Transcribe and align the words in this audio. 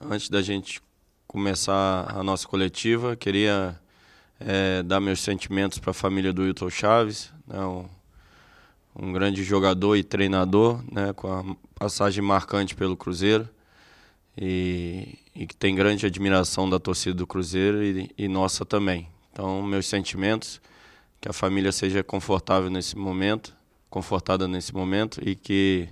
Antes 0.00 0.28
da 0.28 0.40
gente 0.40 0.80
começar 1.26 2.06
a 2.08 2.22
nossa 2.22 2.46
coletiva, 2.46 3.16
queria 3.16 3.78
é, 4.38 4.82
dar 4.82 5.00
meus 5.00 5.20
sentimentos 5.20 5.78
para 5.78 5.90
a 5.90 5.94
família 5.94 6.32
do 6.32 6.42
Wilton 6.42 6.70
Chaves, 6.70 7.32
né, 7.46 7.60
um, 7.60 7.84
um, 8.94 9.12
grande 9.12 9.42
jogador 9.42 9.96
e 9.96 10.04
treinador, 10.04 10.82
né, 10.92 11.12
com 11.12 11.26
a 11.28 11.56
passagem 11.74 12.22
marcante 12.22 12.74
pelo 12.74 12.96
Cruzeiro 12.96 13.48
e, 14.38 15.18
e, 15.34 15.46
que 15.46 15.56
tem 15.56 15.74
grande 15.74 16.06
admiração 16.06 16.70
da 16.70 16.78
torcida 16.78 17.14
do 17.14 17.26
Cruzeiro 17.26 17.82
e, 17.82 18.10
e 18.16 18.28
nossa 18.28 18.64
também. 18.64 19.08
Então, 19.32 19.60
meus 19.62 19.86
sentimentos, 19.88 20.60
que 21.20 21.28
a 21.28 21.32
família 21.32 21.72
seja 21.72 22.04
confortável 22.04 22.70
nesse 22.70 22.96
momento, 22.96 23.54
confortada 23.90 24.46
nesse 24.46 24.72
momento 24.72 25.20
e 25.26 25.34
que 25.34 25.88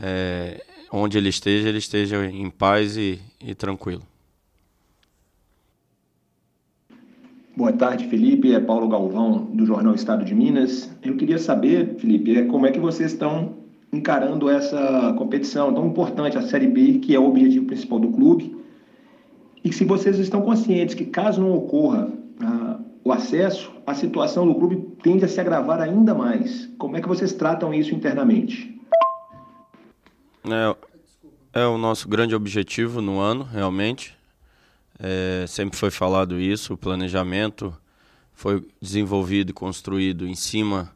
é, 0.00 0.62
onde 0.92 1.18
ele 1.18 1.28
esteja, 1.28 1.68
ele 1.68 1.78
esteja 1.78 2.24
em 2.26 2.50
paz 2.50 2.96
e, 2.96 3.18
e 3.40 3.54
tranquilo. 3.54 4.02
Boa 7.56 7.72
tarde, 7.72 8.06
Felipe. 8.06 8.54
É 8.54 8.60
Paulo 8.60 8.88
Galvão, 8.88 9.46
do 9.52 9.66
Jornal 9.66 9.94
Estado 9.94 10.24
de 10.24 10.34
Minas. 10.34 10.90
Eu 11.02 11.16
queria 11.16 11.38
saber, 11.38 11.96
Felipe, 11.98 12.36
é 12.36 12.44
como 12.44 12.66
é 12.66 12.70
que 12.70 12.78
vocês 12.78 13.12
estão 13.12 13.56
encarando 13.92 14.48
essa 14.48 15.14
competição 15.16 15.72
tão 15.72 15.86
importante, 15.86 16.36
a 16.36 16.42
Série 16.42 16.66
B, 16.66 16.98
que 16.98 17.14
é 17.14 17.18
o 17.18 17.26
objetivo 17.26 17.66
principal 17.66 17.98
do 17.98 18.08
clube, 18.08 18.56
e 19.64 19.72
se 19.72 19.84
vocês 19.84 20.18
estão 20.18 20.42
conscientes 20.42 20.94
que, 20.94 21.04
caso 21.04 21.40
não 21.40 21.54
ocorra 21.54 22.10
ah, 22.40 22.78
o 23.02 23.12
acesso, 23.12 23.72
a 23.86 23.94
situação 23.94 24.46
do 24.46 24.54
clube 24.54 24.76
tende 25.02 25.24
a 25.24 25.28
se 25.28 25.40
agravar 25.40 25.80
ainda 25.80 26.14
mais. 26.14 26.66
Como 26.78 26.96
é 26.96 27.00
que 27.00 27.08
vocês 27.08 27.32
tratam 27.32 27.72
isso 27.74 27.94
internamente? 27.94 28.78
É, 30.54 31.60
é 31.60 31.66
o 31.66 31.78
nosso 31.78 32.08
grande 32.08 32.34
objetivo 32.34 33.00
no 33.00 33.18
ano, 33.20 33.44
realmente. 33.44 34.16
É, 34.98 35.44
sempre 35.46 35.78
foi 35.78 35.90
falado 35.90 36.40
isso, 36.40 36.74
o 36.74 36.76
planejamento 36.76 37.76
foi 38.32 38.66
desenvolvido 38.80 39.50
e 39.50 39.52
construído 39.52 40.26
em 40.26 40.34
cima 40.34 40.92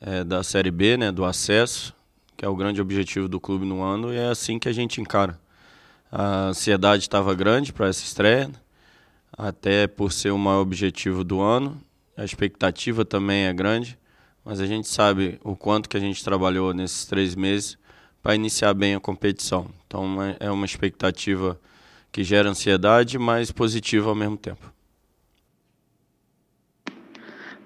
é, 0.00 0.24
da 0.24 0.42
Série 0.42 0.70
B, 0.70 0.96
né, 0.96 1.12
do 1.12 1.24
acesso, 1.24 1.94
que 2.36 2.44
é 2.44 2.48
o 2.48 2.56
grande 2.56 2.80
objetivo 2.80 3.28
do 3.28 3.40
clube 3.40 3.64
no 3.64 3.82
ano, 3.82 4.12
e 4.12 4.16
é 4.16 4.28
assim 4.28 4.58
que 4.58 4.68
a 4.68 4.72
gente 4.72 5.00
encara. 5.00 5.38
A 6.10 6.46
ansiedade 6.48 7.02
estava 7.02 7.34
grande 7.34 7.72
para 7.72 7.88
essa 7.88 8.02
estreia, 8.02 8.50
até 9.36 9.86
por 9.86 10.12
ser 10.12 10.30
o 10.30 10.38
maior 10.38 10.60
objetivo 10.60 11.24
do 11.24 11.40
ano, 11.40 11.80
a 12.16 12.24
expectativa 12.24 13.04
também 13.04 13.44
é 13.44 13.52
grande, 13.52 13.98
mas 14.44 14.60
a 14.60 14.66
gente 14.66 14.88
sabe 14.88 15.38
o 15.42 15.56
quanto 15.56 15.88
que 15.88 15.96
a 15.96 16.00
gente 16.00 16.22
trabalhou 16.22 16.72
nesses 16.72 17.06
três 17.06 17.34
meses 17.34 17.78
para 18.24 18.34
iniciar 18.34 18.72
bem 18.72 18.94
a 18.94 19.00
competição. 19.00 19.66
Então 19.86 20.16
é 20.40 20.50
uma 20.50 20.64
expectativa 20.64 21.60
que 22.10 22.24
gera 22.24 22.48
ansiedade, 22.48 23.18
mas 23.18 23.52
positiva 23.52 24.08
ao 24.08 24.14
mesmo 24.14 24.38
tempo. 24.38 24.72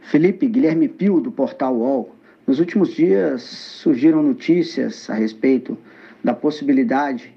Felipe 0.02 0.48
Guilherme 0.48 0.88
Pio, 0.88 1.20
do 1.20 1.30
portal 1.30 1.76
UOL. 1.76 2.16
Nos 2.44 2.58
últimos 2.58 2.92
dias 2.92 3.42
surgiram 3.42 4.20
notícias 4.20 5.08
a 5.08 5.14
respeito 5.14 5.78
da 6.24 6.34
possibilidade 6.34 7.32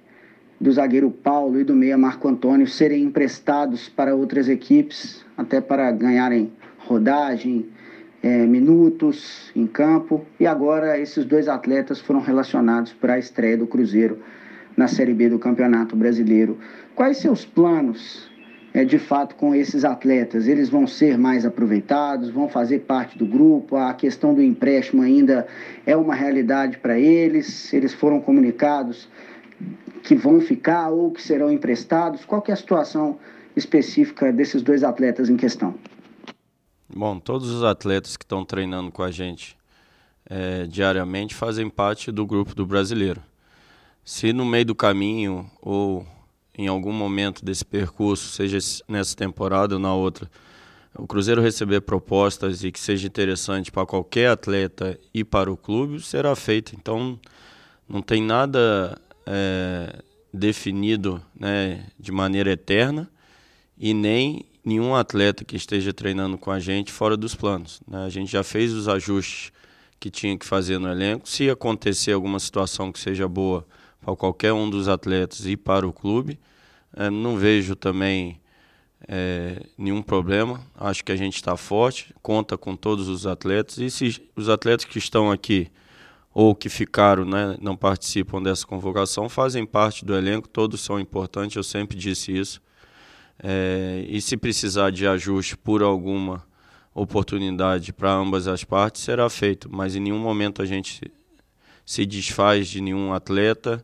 do 0.59 0.71
zagueiro 0.71 1.11
Paulo 1.11 1.59
e 1.59 1.63
do 1.63 1.75
meia 1.75 1.97
Marco 1.97 2.27
Antônio 2.27 2.65
serem 2.65 3.03
emprestados 3.03 3.87
para 3.87 4.15
outras 4.15 4.49
equipes, 4.49 5.23
até 5.37 5.61
para 5.61 5.91
ganharem 5.91 6.51
rodagem, 6.79 7.69
é, 8.23 8.45
minutos 8.45 9.51
em 9.55 9.65
campo 9.65 10.25
e 10.39 10.45
agora 10.45 10.99
esses 10.99 11.25
dois 11.25 11.47
atletas 11.47 11.99
foram 11.99 12.21
relacionados 12.21 12.93
para 12.93 13.13
a 13.13 13.19
estreia 13.19 13.57
do 13.57 13.65
Cruzeiro 13.65 14.19
na 14.77 14.87
Série 14.87 15.13
B 15.13 15.29
do 15.29 15.39
Campeonato 15.39 15.95
Brasileiro. 15.95 16.57
Quais 16.95 17.17
seus 17.17 17.45
planos 17.45 18.29
é, 18.73 18.85
de 18.85 18.99
fato 18.99 19.35
com 19.35 19.53
esses 19.55 19.83
atletas? 19.83 20.47
Eles 20.47 20.69
vão 20.69 20.87
ser 20.87 21.17
mais 21.17 21.45
aproveitados, 21.45 22.29
vão 22.29 22.47
fazer 22.47 22.79
parte 22.79 23.17
do 23.17 23.25
grupo? 23.25 23.75
A 23.75 23.93
questão 23.93 24.33
do 24.33 24.41
empréstimo 24.41 25.01
ainda 25.01 25.47
é 25.85 25.95
uma 25.95 26.15
realidade 26.15 26.77
para 26.77 26.99
eles? 26.99 27.73
Eles 27.73 27.93
foram 27.93 28.21
comunicados 28.21 29.09
que 30.03 30.15
vão 30.15 30.39
ficar 30.39 30.89
ou 30.89 31.11
que 31.11 31.21
serão 31.21 31.51
emprestados? 31.51 32.23
Qual 32.23 32.43
é 32.47 32.51
a 32.51 32.55
situação 32.55 33.17
específica 33.55 34.31
desses 34.31 34.61
dois 34.61 34.83
atletas 34.83 35.29
em 35.29 35.35
questão? 35.35 35.75
Bom, 36.93 37.19
todos 37.19 37.49
os 37.49 37.63
atletas 37.63 38.17
que 38.17 38.25
estão 38.25 38.43
treinando 38.43 38.91
com 38.91 39.01
a 39.01 39.09
gente 39.09 39.57
é, 40.29 40.65
diariamente 40.65 41.33
fazem 41.33 41.69
parte 41.69 42.11
do 42.11 42.25
grupo 42.25 42.53
do 42.53 42.65
brasileiro. 42.65 43.23
Se 44.03 44.33
no 44.33 44.45
meio 44.45 44.65
do 44.65 44.75
caminho 44.75 45.49
ou 45.61 46.05
em 46.53 46.67
algum 46.67 46.91
momento 46.91 47.45
desse 47.45 47.63
percurso, 47.63 48.27
seja 48.27 48.57
nessa 48.89 49.15
temporada 49.15 49.75
ou 49.75 49.79
na 49.79 49.93
outra, 49.93 50.29
o 50.93 51.07
Cruzeiro 51.07 51.41
receber 51.41 51.79
propostas 51.79 52.61
e 52.61 52.73
que 52.73 52.79
seja 52.79 53.07
interessante 53.07 53.71
para 53.71 53.85
qualquer 53.85 54.29
atleta 54.29 54.99
e 55.13 55.23
para 55.23 55.49
o 55.49 55.55
clube, 55.55 56.01
será 56.01 56.35
feito. 56.35 56.75
Então, 56.75 57.17
não 57.87 58.01
tem 58.01 58.21
nada 58.21 58.99
é, 59.25 60.03
definido 60.33 61.21
né, 61.33 61.87
de 61.97 62.11
maneira 62.11 62.51
eterna 62.51 63.09
e 63.77 63.93
nem 63.93 64.50
nenhum 64.63 64.95
atleta 64.95 65.43
que 65.43 65.55
esteja 65.55 65.93
treinando 65.93 66.37
com 66.37 66.51
a 66.51 66.59
gente 66.59 66.91
fora 66.91 67.17
dos 67.17 67.35
planos. 67.35 67.81
Né? 67.87 68.05
A 68.05 68.09
gente 68.09 68.31
já 68.31 68.43
fez 68.43 68.71
os 68.73 68.87
ajustes 68.87 69.51
que 69.99 70.09
tinha 70.09 70.37
que 70.37 70.45
fazer 70.45 70.79
no 70.79 70.89
elenco. 70.89 71.27
Se 71.27 71.49
acontecer 71.49 72.11
alguma 72.11 72.39
situação 72.39 72.91
que 72.91 72.99
seja 72.99 73.27
boa 73.27 73.65
para 73.99 74.15
qualquer 74.15 74.53
um 74.53 74.69
dos 74.69 74.87
atletas 74.87 75.45
e 75.45 75.55
para 75.55 75.87
o 75.87 75.93
clube, 75.93 76.39
é, 76.95 77.09
não 77.09 77.37
vejo 77.37 77.75
também 77.75 78.39
é, 79.07 79.63
nenhum 79.77 80.01
problema. 80.01 80.61
Acho 80.75 81.03
que 81.03 81.11
a 81.11 81.15
gente 81.15 81.35
está 81.35 81.55
forte, 81.55 82.13
conta 82.21 82.57
com 82.57 82.75
todos 82.75 83.07
os 83.07 83.25
atletas. 83.25 83.77
E 83.77 83.89
se 83.89 84.21
os 84.35 84.49
atletas 84.49 84.85
que 84.85 84.97
estão 84.97 85.31
aqui 85.31 85.69
ou 86.33 86.55
que 86.55 86.69
ficaram, 86.69 87.25
né, 87.25 87.57
não 87.61 87.75
participam 87.75 88.41
dessa 88.41 88.65
convocação, 88.65 89.27
fazem 89.27 89.65
parte 89.65 90.05
do 90.05 90.15
elenco, 90.15 90.47
todos 90.47 90.81
são 90.81 90.99
importantes, 90.99 91.55
eu 91.55 91.63
sempre 91.63 91.97
disse 91.97 92.35
isso. 92.35 92.61
É, 93.43 94.05
e 94.07 94.21
se 94.21 94.37
precisar 94.37 94.91
de 94.91 95.07
ajuste 95.07 95.57
por 95.57 95.81
alguma 95.81 96.45
oportunidade 96.93 97.91
para 97.91 98.11
ambas 98.11 98.47
as 98.47 98.63
partes, 98.63 99.01
será 99.01 99.29
feito. 99.29 99.67
Mas 99.71 99.95
em 99.95 99.99
nenhum 99.99 100.19
momento 100.19 100.61
a 100.61 100.65
gente 100.65 101.11
se 101.85 102.05
desfaz 102.05 102.67
de 102.67 102.81
nenhum 102.81 103.13
atleta 103.13 103.83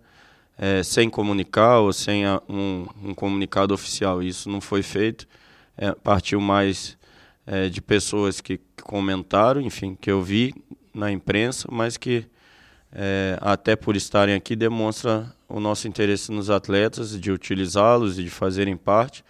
é, 0.57 0.83
sem 0.83 1.09
comunicar 1.09 1.79
ou 1.79 1.91
sem 1.91 2.25
a, 2.25 2.41
um, 2.47 2.85
um, 3.03 3.13
comunicado 3.13 3.73
oficial. 3.73 4.21
Isso 4.21 4.49
não 4.49 4.61
foi 4.61 4.83
feito. 4.83 5.27
É, 5.75 5.91
partiu 5.91 6.39
mais 6.39 6.97
é, 7.45 7.67
de 7.67 7.81
pessoas 7.81 8.41
que, 8.41 8.57
que 8.57 8.83
comentaram, 8.83 9.61
enfim, 9.61 9.97
que 9.99 10.11
eu 10.11 10.21
vi 10.21 10.53
na 10.93 11.11
imprensa, 11.11 11.67
mas 11.71 11.97
que 11.97 12.25
é, 12.91 13.37
até 13.41 13.75
por 13.75 13.95
estarem 13.95 14.35
aqui 14.35 14.55
demonstra 14.55 15.31
o 15.47 15.59
nosso 15.59 15.87
interesse 15.87 16.31
nos 16.31 16.49
atletas, 16.49 17.19
de 17.19 17.31
utilizá-los 17.31 18.19
e 18.19 18.23
de 18.23 18.29
fazerem 18.29 18.75
parte 18.75 19.23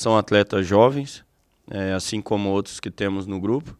são 0.00 0.16
atletas 0.16 0.66
jovens, 0.66 1.22
é, 1.70 1.92
assim 1.92 2.22
como 2.22 2.48
outros 2.48 2.80
que 2.80 2.90
temos 2.90 3.26
no 3.26 3.38
grupo, 3.38 3.76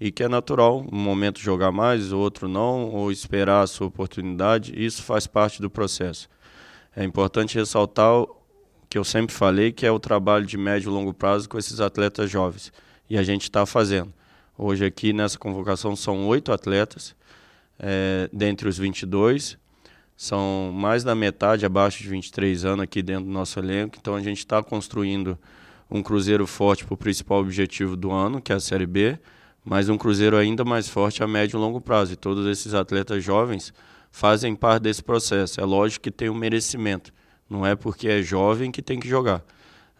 e 0.00 0.12
que 0.12 0.22
é 0.22 0.28
natural 0.28 0.86
um 0.92 0.96
momento 0.96 1.40
jogar 1.40 1.72
mais, 1.72 2.12
outro 2.12 2.46
não, 2.46 2.90
ou 2.90 3.10
esperar 3.10 3.62
a 3.62 3.66
sua 3.66 3.88
oportunidade. 3.88 4.72
Isso 4.76 5.02
faz 5.02 5.26
parte 5.26 5.60
do 5.60 5.68
processo. 5.68 6.28
É 6.94 7.02
importante 7.02 7.58
ressaltar 7.58 8.12
o 8.20 8.36
que 8.88 8.96
eu 8.96 9.02
sempre 9.02 9.34
falei, 9.34 9.72
que 9.72 9.84
é 9.84 9.90
o 9.90 9.98
trabalho 9.98 10.46
de 10.46 10.56
médio 10.56 10.90
e 10.90 10.94
longo 10.94 11.12
prazo 11.12 11.48
com 11.48 11.58
esses 11.58 11.80
atletas 11.80 12.30
jovens. 12.30 12.72
E 13.10 13.18
a 13.18 13.24
gente 13.24 13.42
está 13.42 13.66
fazendo. 13.66 14.14
Hoje 14.56 14.84
aqui 14.84 15.12
nessa 15.12 15.36
convocação 15.36 15.96
são 15.96 16.28
oito 16.28 16.52
atletas, 16.52 17.16
é, 17.80 18.30
dentre 18.32 18.68
os 18.68 18.78
22, 18.78 19.58
são 20.16 20.70
mais 20.72 21.02
da 21.02 21.16
metade 21.16 21.66
abaixo 21.66 22.00
de 22.00 22.08
23 22.08 22.64
anos 22.64 22.84
aqui 22.84 23.02
dentro 23.02 23.24
do 23.24 23.32
nosso 23.32 23.58
elenco, 23.58 23.96
então 24.00 24.14
a 24.14 24.22
gente 24.22 24.38
está 24.38 24.62
construindo 24.62 25.36
um 25.94 26.02
Cruzeiro 26.02 26.44
forte 26.44 26.84
para 26.84 26.94
o 26.94 26.96
principal 26.96 27.38
objetivo 27.38 27.96
do 27.96 28.10
ano, 28.10 28.42
que 28.42 28.52
é 28.52 28.56
a 28.56 28.60
Série 28.60 28.84
B, 28.84 29.16
mas 29.64 29.88
um 29.88 29.96
Cruzeiro 29.96 30.36
ainda 30.36 30.64
mais 30.64 30.88
forte 30.88 31.22
a 31.22 31.28
médio 31.28 31.56
e 31.56 31.60
longo 31.60 31.80
prazo. 31.80 32.14
E 32.14 32.16
todos 32.16 32.48
esses 32.48 32.74
atletas 32.74 33.22
jovens 33.22 33.72
fazem 34.10 34.56
parte 34.56 34.82
desse 34.82 35.00
processo. 35.00 35.60
É 35.60 35.64
lógico 35.64 36.02
que 36.02 36.10
tem 36.10 36.28
um 36.28 36.34
merecimento, 36.34 37.12
não 37.48 37.64
é 37.64 37.76
porque 37.76 38.08
é 38.08 38.20
jovem 38.20 38.72
que 38.72 38.82
tem 38.82 38.98
que 38.98 39.08
jogar. 39.08 39.44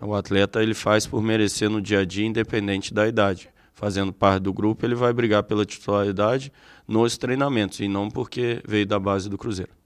O 0.00 0.17
atleta 0.17 0.61
ele 0.61 0.75
faz 0.75 1.06
por 1.06 1.23
merecer 1.23 1.70
no 1.70 1.81
dia 1.81 2.00
a 2.00 2.05
dia, 2.05 2.26
independente 2.26 2.93
da 2.93 3.06
idade. 3.06 3.49
Fazendo 3.73 4.12
parte 4.12 4.43
do 4.43 4.52
grupo, 4.52 4.85
ele 4.85 4.96
vai 4.96 5.12
brigar 5.12 5.44
pela 5.44 5.64
titularidade 5.64 6.52
nos 6.88 7.17
treinamentos 7.17 7.79
e 7.79 7.87
não 7.87 8.11
porque 8.11 8.61
veio 8.67 8.85
da 8.85 8.99
base 8.99 9.31
do 9.31 9.38
Cruzeiro. 9.38 9.83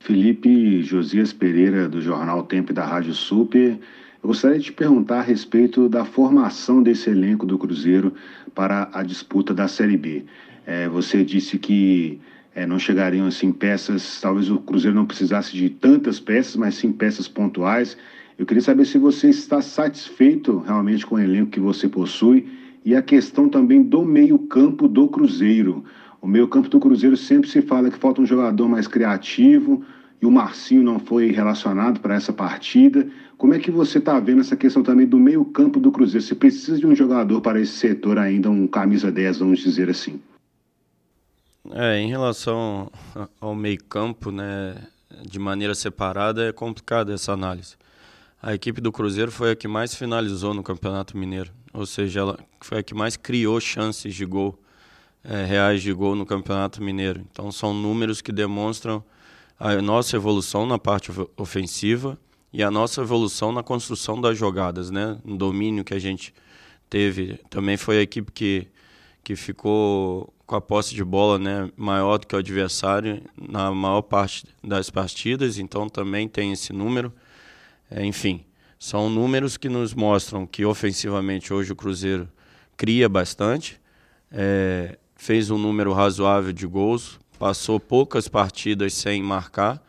Felipe 0.00 0.82
Josias 0.82 1.32
Pereira, 1.32 1.88
do 1.88 2.00
jornal 2.00 2.44
Tempo 2.44 2.70
e 2.72 2.74
da 2.74 2.86
Rádio 2.86 3.12
Super. 3.14 3.78
Eu 4.22 4.28
gostaria 4.28 4.58
de 4.58 4.66
te 4.66 4.72
perguntar 4.72 5.18
a 5.18 5.22
respeito 5.22 5.88
da 5.88 6.04
formação 6.04 6.82
desse 6.82 7.10
elenco 7.10 7.44
do 7.44 7.58
Cruzeiro 7.58 8.14
para 8.54 8.88
a 8.92 9.02
disputa 9.02 9.52
da 9.52 9.68
Série 9.68 9.96
B. 9.96 10.24
É, 10.66 10.88
você 10.88 11.24
disse 11.24 11.58
que 11.58 12.20
é, 12.54 12.66
não 12.66 12.78
chegariam 12.78 13.26
assim 13.26 13.52
peças, 13.52 14.20
talvez 14.20 14.50
o 14.50 14.58
Cruzeiro 14.58 14.96
não 14.96 15.06
precisasse 15.06 15.54
de 15.54 15.68
tantas 15.68 16.18
peças, 16.18 16.56
mas 16.56 16.76
sim 16.76 16.92
peças 16.92 17.28
pontuais. 17.28 17.96
Eu 18.38 18.46
queria 18.46 18.62
saber 18.62 18.84
se 18.84 18.98
você 18.98 19.28
está 19.28 19.60
satisfeito 19.60 20.58
realmente 20.58 21.04
com 21.04 21.16
o 21.16 21.20
elenco 21.20 21.50
que 21.50 21.60
você 21.60 21.88
possui 21.88 22.48
e 22.84 22.94
a 22.94 23.02
questão 23.02 23.48
também 23.48 23.82
do 23.82 24.04
meio-campo 24.04 24.88
do 24.88 25.08
Cruzeiro. 25.08 25.84
O 26.20 26.26
meio-campo 26.26 26.68
do 26.68 26.80
Cruzeiro 26.80 27.16
sempre 27.16 27.48
se 27.48 27.62
fala 27.62 27.90
que 27.90 27.98
falta 27.98 28.20
um 28.20 28.26
jogador 28.26 28.68
mais 28.68 28.88
criativo 28.88 29.84
e 30.20 30.26
o 30.26 30.30
Marcinho 30.30 30.82
não 30.82 30.98
foi 30.98 31.30
relacionado 31.30 32.00
para 32.00 32.14
essa 32.14 32.32
partida. 32.32 33.08
Como 33.36 33.54
é 33.54 33.58
que 33.58 33.70
você 33.70 33.98
está 33.98 34.18
vendo 34.18 34.40
essa 34.40 34.56
questão 34.56 34.82
também 34.82 35.06
do 35.06 35.18
meio-campo 35.18 35.78
do 35.78 35.92
Cruzeiro? 35.92 36.24
Você 36.24 36.34
precisa 36.34 36.78
de 36.78 36.86
um 36.86 36.94
jogador 36.94 37.40
para 37.40 37.60
esse 37.60 37.72
setor 37.72 38.18
ainda, 38.18 38.50
um 38.50 38.66
camisa 38.66 39.12
10, 39.12 39.38
vamos 39.38 39.60
dizer 39.60 39.88
assim. 39.88 40.20
É, 41.70 41.98
em 41.98 42.08
relação 42.08 42.90
ao 43.40 43.54
meio-campo, 43.54 44.32
né, 44.32 44.74
de 45.24 45.38
maneira 45.38 45.74
separada, 45.74 46.48
é 46.48 46.52
complicada 46.52 47.12
essa 47.12 47.32
análise. 47.32 47.76
A 48.42 48.54
equipe 48.54 48.80
do 48.80 48.90
Cruzeiro 48.90 49.30
foi 49.30 49.52
a 49.52 49.56
que 49.56 49.68
mais 49.68 49.94
finalizou 49.94 50.54
no 50.54 50.62
Campeonato 50.62 51.16
Mineiro, 51.16 51.50
ou 51.72 51.86
seja, 51.86 52.20
ela 52.20 52.38
foi 52.60 52.78
a 52.78 52.82
que 52.82 52.94
mais 52.94 53.16
criou 53.16 53.60
chances 53.60 54.14
de 54.14 54.24
gol, 54.24 54.58
é, 55.28 55.44
reais 55.44 55.82
de 55.82 55.92
gol 55.92 56.16
no 56.16 56.24
Campeonato 56.24 56.82
Mineiro. 56.82 57.22
Então, 57.30 57.52
são 57.52 57.74
números 57.74 58.22
que 58.22 58.32
demonstram 58.32 59.04
a 59.60 59.74
nossa 59.82 60.16
evolução 60.16 60.64
na 60.64 60.78
parte 60.78 61.12
ofensiva 61.36 62.18
e 62.50 62.62
a 62.62 62.70
nossa 62.70 63.02
evolução 63.02 63.52
na 63.52 63.62
construção 63.62 64.18
das 64.18 64.38
jogadas, 64.38 64.90
né? 64.90 65.18
No 65.22 65.36
domínio 65.36 65.84
que 65.84 65.92
a 65.92 65.98
gente 65.98 66.32
teve. 66.88 67.38
Também 67.50 67.76
foi 67.76 67.98
a 67.98 68.02
equipe 68.02 68.32
que, 68.32 68.68
que 69.22 69.36
ficou 69.36 70.32
com 70.46 70.56
a 70.56 70.60
posse 70.62 70.94
de 70.94 71.04
bola 71.04 71.38
né, 71.38 71.70
maior 71.76 72.16
do 72.16 72.26
que 72.26 72.34
o 72.34 72.38
adversário 72.38 73.22
na 73.36 73.70
maior 73.70 74.00
parte 74.00 74.46
das 74.64 74.88
partidas, 74.88 75.58
então 75.58 75.90
também 75.90 76.26
tem 76.26 76.52
esse 76.52 76.72
número. 76.72 77.12
É, 77.90 78.02
enfim, 78.02 78.46
são 78.78 79.10
números 79.10 79.58
que 79.58 79.68
nos 79.68 79.92
mostram 79.92 80.46
que 80.46 80.64
ofensivamente 80.64 81.52
hoje 81.52 81.72
o 81.72 81.76
Cruzeiro 81.76 82.26
cria 82.78 83.10
bastante, 83.10 83.78
é, 84.32 84.96
fez 85.18 85.50
um 85.50 85.58
número 85.58 85.92
razoável 85.92 86.52
de 86.52 86.66
gols, 86.66 87.18
passou 87.38 87.78
poucas 87.78 88.28
partidas 88.28 88.94
sem 88.94 89.22
marcar. 89.22 89.82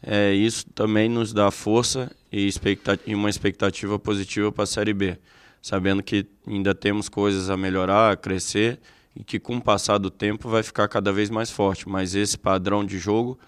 É, 0.00 0.32
isso 0.32 0.64
também 0.68 1.08
nos 1.08 1.34
dá 1.34 1.50
força 1.50 2.10
e, 2.32 2.46
expectativa, 2.46 3.10
e 3.10 3.14
uma 3.14 3.28
expectativa 3.28 3.98
positiva 3.98 4.50
para 4.50 4.64
a 4.64 4.66
Série 4.66 4.94
B, 4.94 5.18
sabendo 5.60 6.02
que 6.02 6.24
ainda 6.46 6.74
temos 6.74 7.08
coisas 7.08 7.50
a 7.50 7.56
melhorar, 7.56 8.12
a 8.12 8.16
crescer 8.16 8.80
e 9.14 9.22
que 9.22 9.38
com 9.38 9.56
o 9.56 9.60
passar 9.60 9.98
do 9.98 10.10
tempo 10.10 10.48
vai 10.48 10.62
ficar 10.62 10.88
cada 10.88 11.12
vez 11.12 11.28
mais 11.28 11.50
forte. 11.50 11.86
Mas 11.88 12.14
esse 12.14 12.38
padrão 12.38 12.82
de 12.86 12.96
jogo 12.96 13.38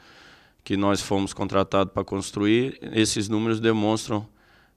que 0.65 0.77
nós 0.77 1.01
fomos 1.01 1.33
contratados 1.33 1.95
para 1.95 2.05
construir, 2.05 2.79
esses 2.93 3.29
números 3.29 3.61
demonstram 3.61 4.29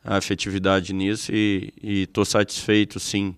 a 0.03 0.17
efetividade 0.19 0.93
nisso 0.93 1.31
e 1.33 1.73
estou 1.83 2.23
satisfeito 2.23 2.99
sim 2.99 3.35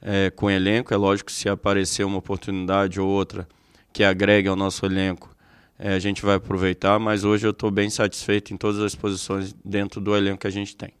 é, 0.00 0.30
com 0.30 0.50
elenco. 0.50 0.92
É 0.92 0.96
lógico 0.96 1.28
que 1.28 1.32
se 1.32 1.48
aparecer 1.48 2.04
uma 2.04 2.18
oportunidade 2.18 3.00
ou 3.00 3.08
outra 3.08 3.46
que 3.92 4.04
agregue 4.04 4.48
ao 4.48 4.56
nosso 4.56 4.84
elenco, 4.86 5.34
é, 5.78 5.94
a 5.94 5.98
gente 5.98 6.24
vai 6.24 6.36
aproveitar, 6.36 6.98
mas 6.98 7.24
hoje 7.24 7.46
eu 7.46 7.50
estou 7.50 7.70
bem 7.70 7.88
satisfeito 7.88 8.52
em 8.52 8.56
todas 8.56 8.80
as 8.80 8.94
posições 8.94 9.52
dentro 9.64 10.00
do 10.00 10.16
elenco 10.16 10.38
que 10.38 10.46
a 10.46 10.50
gente 10.50 10.76
tem. 10.76 10.92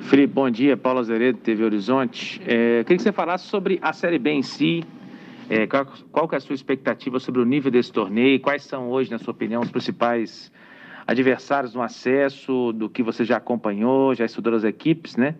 Felipe, 0.00 0.32
bom 0.32 0.48
dia. 0.50 0.76
Paulo 0.76 1.00
Azeredo, 1.00 1.38
TV 1.38 1.64
Horizonte. 1.64 2.40
É, 2.46 2.84
queria 2.84 2.96
que 2.96 3.02
você 3.02 3.12
falasse 3.12 3.46
sobre 3.46 3.78
a 3.82 3.92
Série 3.92 4.18
B 4.18 4.30
em 4.30 4.42
si. 4.42 4.84
É, 5.48 5.66
qual, 5.66 5.86
qual 6.12 6.28
é 6.32 6.36
a 6.36 6.40
sua 6.40 6.54
expectativa 6.54 7.18
sobre 7.18 7.40
o 7.40 7.44
nível 7.44 7.70
desse 7.70 7.92
torneio? 7.92 8.38
Quais 8.40 8.62
são 8.62 8.90
hoje, 8.90 9.10
na 9.10 9.18
sua 9.18 9.32
opinião, 9.32 9.62
os 9.62 9.70
principais 9.70 10.52
adversários 11.06 11.74
no 11.74 11.82
acesso, 11.82 12.72
do 12.72 12.88
que 12.88 13.02
você 13.02 13.24
já 13.24 13.36
acompanhou, 13.36 14.14
já 14.14 14.24
estudou 14.24 14.54
as 14.54 14.64
equipes, 14.64 15.16
né? 15.16 15.34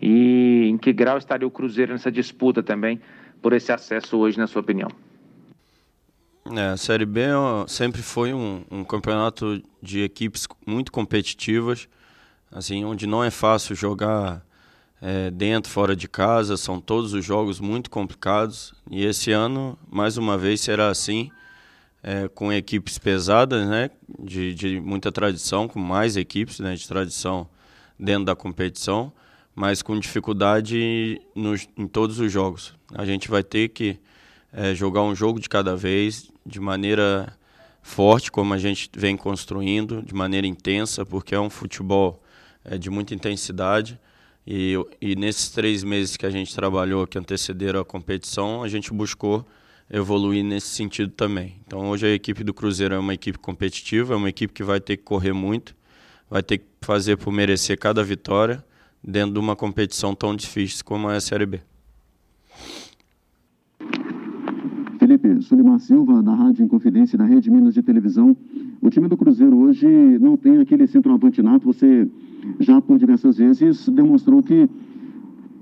E 0.00 0.68
em 0.68 0.78
que 0.78 0.92
grau 0.92 1.18
estaria 1.18 1.46
o 1.46 1.50
Cruzeiro 1.50 1.92
nessa 1.92 2.10
disputa 2.10 2.62
também 2.62 3.00
por 3.42 3.52
esse 3.52 3.72
acesso 3.72 4.16
hoje, 4.18 4.38
na 4.38 4.46
sua 4.46 4.60
opinião? 4.60 4.88
É, 6.54 6.68
a 6.68 6.76
Série 6.76 7.04
B 7.04 7.22
sempre 7.66 8.02
foi 8.02 8.32
um, 8.32 8.64
um 8.70 8.84
campeonato 8.84 9.62
de 9.82 10.02
equipes 10.02 10.46
muito 10.66 10.90
competitivas 10.90 11.88
assim, 12.50 12.84
onde 12.84 13.06
não 13.06 13.22
é 13.22 13.30
fácil 13.30 13.74
jogar 13.74 14.44
é, 15.00 15.30
dentro, 15.30 15.70
fora 15.70 15.94
de 15.94 16.08
casa, 16.08 16.56
são 16.56 16.80
todos 16.80 17.12
os 17.12 17.24
jogos 17.24 17.60
muito 17.60 17.90
complicados. 17.90 18.74
E 18.90 19.04
esse 19.04 19.30
ano, 19.30 19.78
mais 19.88 20.16
uma 20.16 20.36
vez, 20.36 20.60
será 20.60 20.88
assim, 20.88 21.30
é, 22.02 22.28
com 22.28 22.52
equipes 22.52 22.98
pesadas, 22.98 23.66
né, 23.68 23.90
de, 24.18 24.54
de 24.54 24.80
muita 24.80 25.12
tradição, 25.12 25.68
com 25.68 25.78
mais 25.78 26.16
equipes 26.16 26.58
né, 26.60 26.74
de 26.74 26.86
tradição 26.86 27.48
dentro 27.98 28.24
da 28.24 28.34
competição, 28.34 29.12
mas 29.58 29.82
com 29.82 29.98
dificuldade 29.98 31.20
nos, 31.34 31.68
em 31.76 31.88
todos 31.88 32.20
os 32.20 32.30
jogos. 32.30 32.74
A 32.94 33.04
gente 33.04 33.28
vai 33.28 33.42
ter 33.42 33.70
que 33.70 33.98
é, 34.52 34.72
jogar 34.72 35.02
um 35.02 35.16
jogo 35.16 35.40
de 35.40 35.48
cada 35.48 35.74
vez, 35.74 36.30
de 36.46 36.60
maneira 36.60 37.36
forte, 37.82 38.30
como 38.30 38.54
a 38.54 38.58
gente 38.58 38.88
vem 38.96 39.16
construindo, 39.16 40.00
de 40.00 40.14
maneira 40.14 40.46
intensa, 40.46 41.04
porque 41.04 41.34
é 41.34 41.40
um 41.40 41.50
futebol 41.50 42.22
é, 42.64 42.78
de 42.78 42.88
muita 42.88 43.16
intensidade. 43.16 43.98
E, 44.46 44.74
e 45.00 45.16
nesses 45.16 45.50
três 45.50 45.82
meses 45.82 46.16
que 46.16 46.24
a 46.24 46.30
gente 46.30 46.54
trabalhou, 46.54 47.04
que 47.04 47.18
antecederam 47.18 47.80
a 47.80 47.84
competição, 47.84 48.62
a 48.62 48.68
gente 48.68 48.92
buscou 48.92 49.44
evoluir 49.90 50.44
nesse 50.44 50.68
sentido 50.68 51.10
também. 51.10 51.56
Então 51.66 51.90
hoje 51.90 52.06
a 52.06 52.14
equipe 52.14 52.44
do 52.44 52.54
Cruzeiro 52.54 52.94
é 52.94 52.98
uma 52.98 53.12
equipe 53.12 53.40
competitiva, 53.40 54.14
é 54.14 54.16
uma 54.16 54.28
equipe 54.28 54.54
que 54.54 54.62
vai 54.62 54.78
ter 54.78 54.98
que 54.98 55.02
correr 55.02 55.32
muito, 55.32 55.74
vai 56.30 56.44
ter 56.44 56.58
que 56.58 56.66
fazer 56.80 57.16
por 57.16 57.32
merecer 57.32 57.76
cada 57.76 58.04
vitória 58.04 58.64
dentro 59.08 59.32
de 59.32 59.38
uma 59.38 59.56
competição 59.56 60.14
tão 60.14 60.36
difícil 60.36 60.84
como 60.84 61.10
é 61.10 61.16
a 61.16 61.20
Série 61.20 61.46
B. 61.46 61.60
Felipe, 64.98 65.40
Sulimar 65.40 65.80
Silva, 65.80 66.22
da 66.22 66.34
Rádio 66.34 66.64
Inconfidência 66.66 67.16
da 67.16 67.24
Rede 67.24 67.50
Minas 67.50 67.72
de 67.72 67.82
Televisão. 67.82 68.36
O 68.82 68.90
time 68.90 69.08
do 69.08 69.16
Cruzeiro 69.16 69.56
hoje 69.56 69.86
não 70.20 70.36
tem 70.36 70.58
aquele 70.58 70.86
centroavante 70.86 71.40
nato, 71.40 71.64
você 71.64 72.06
já 72.60 72.80
por 72.82 72.98
diversas 72.98 73.38
vezes 73.38 73.88
demonstrou 73.88 74.42
que 74.42 74.68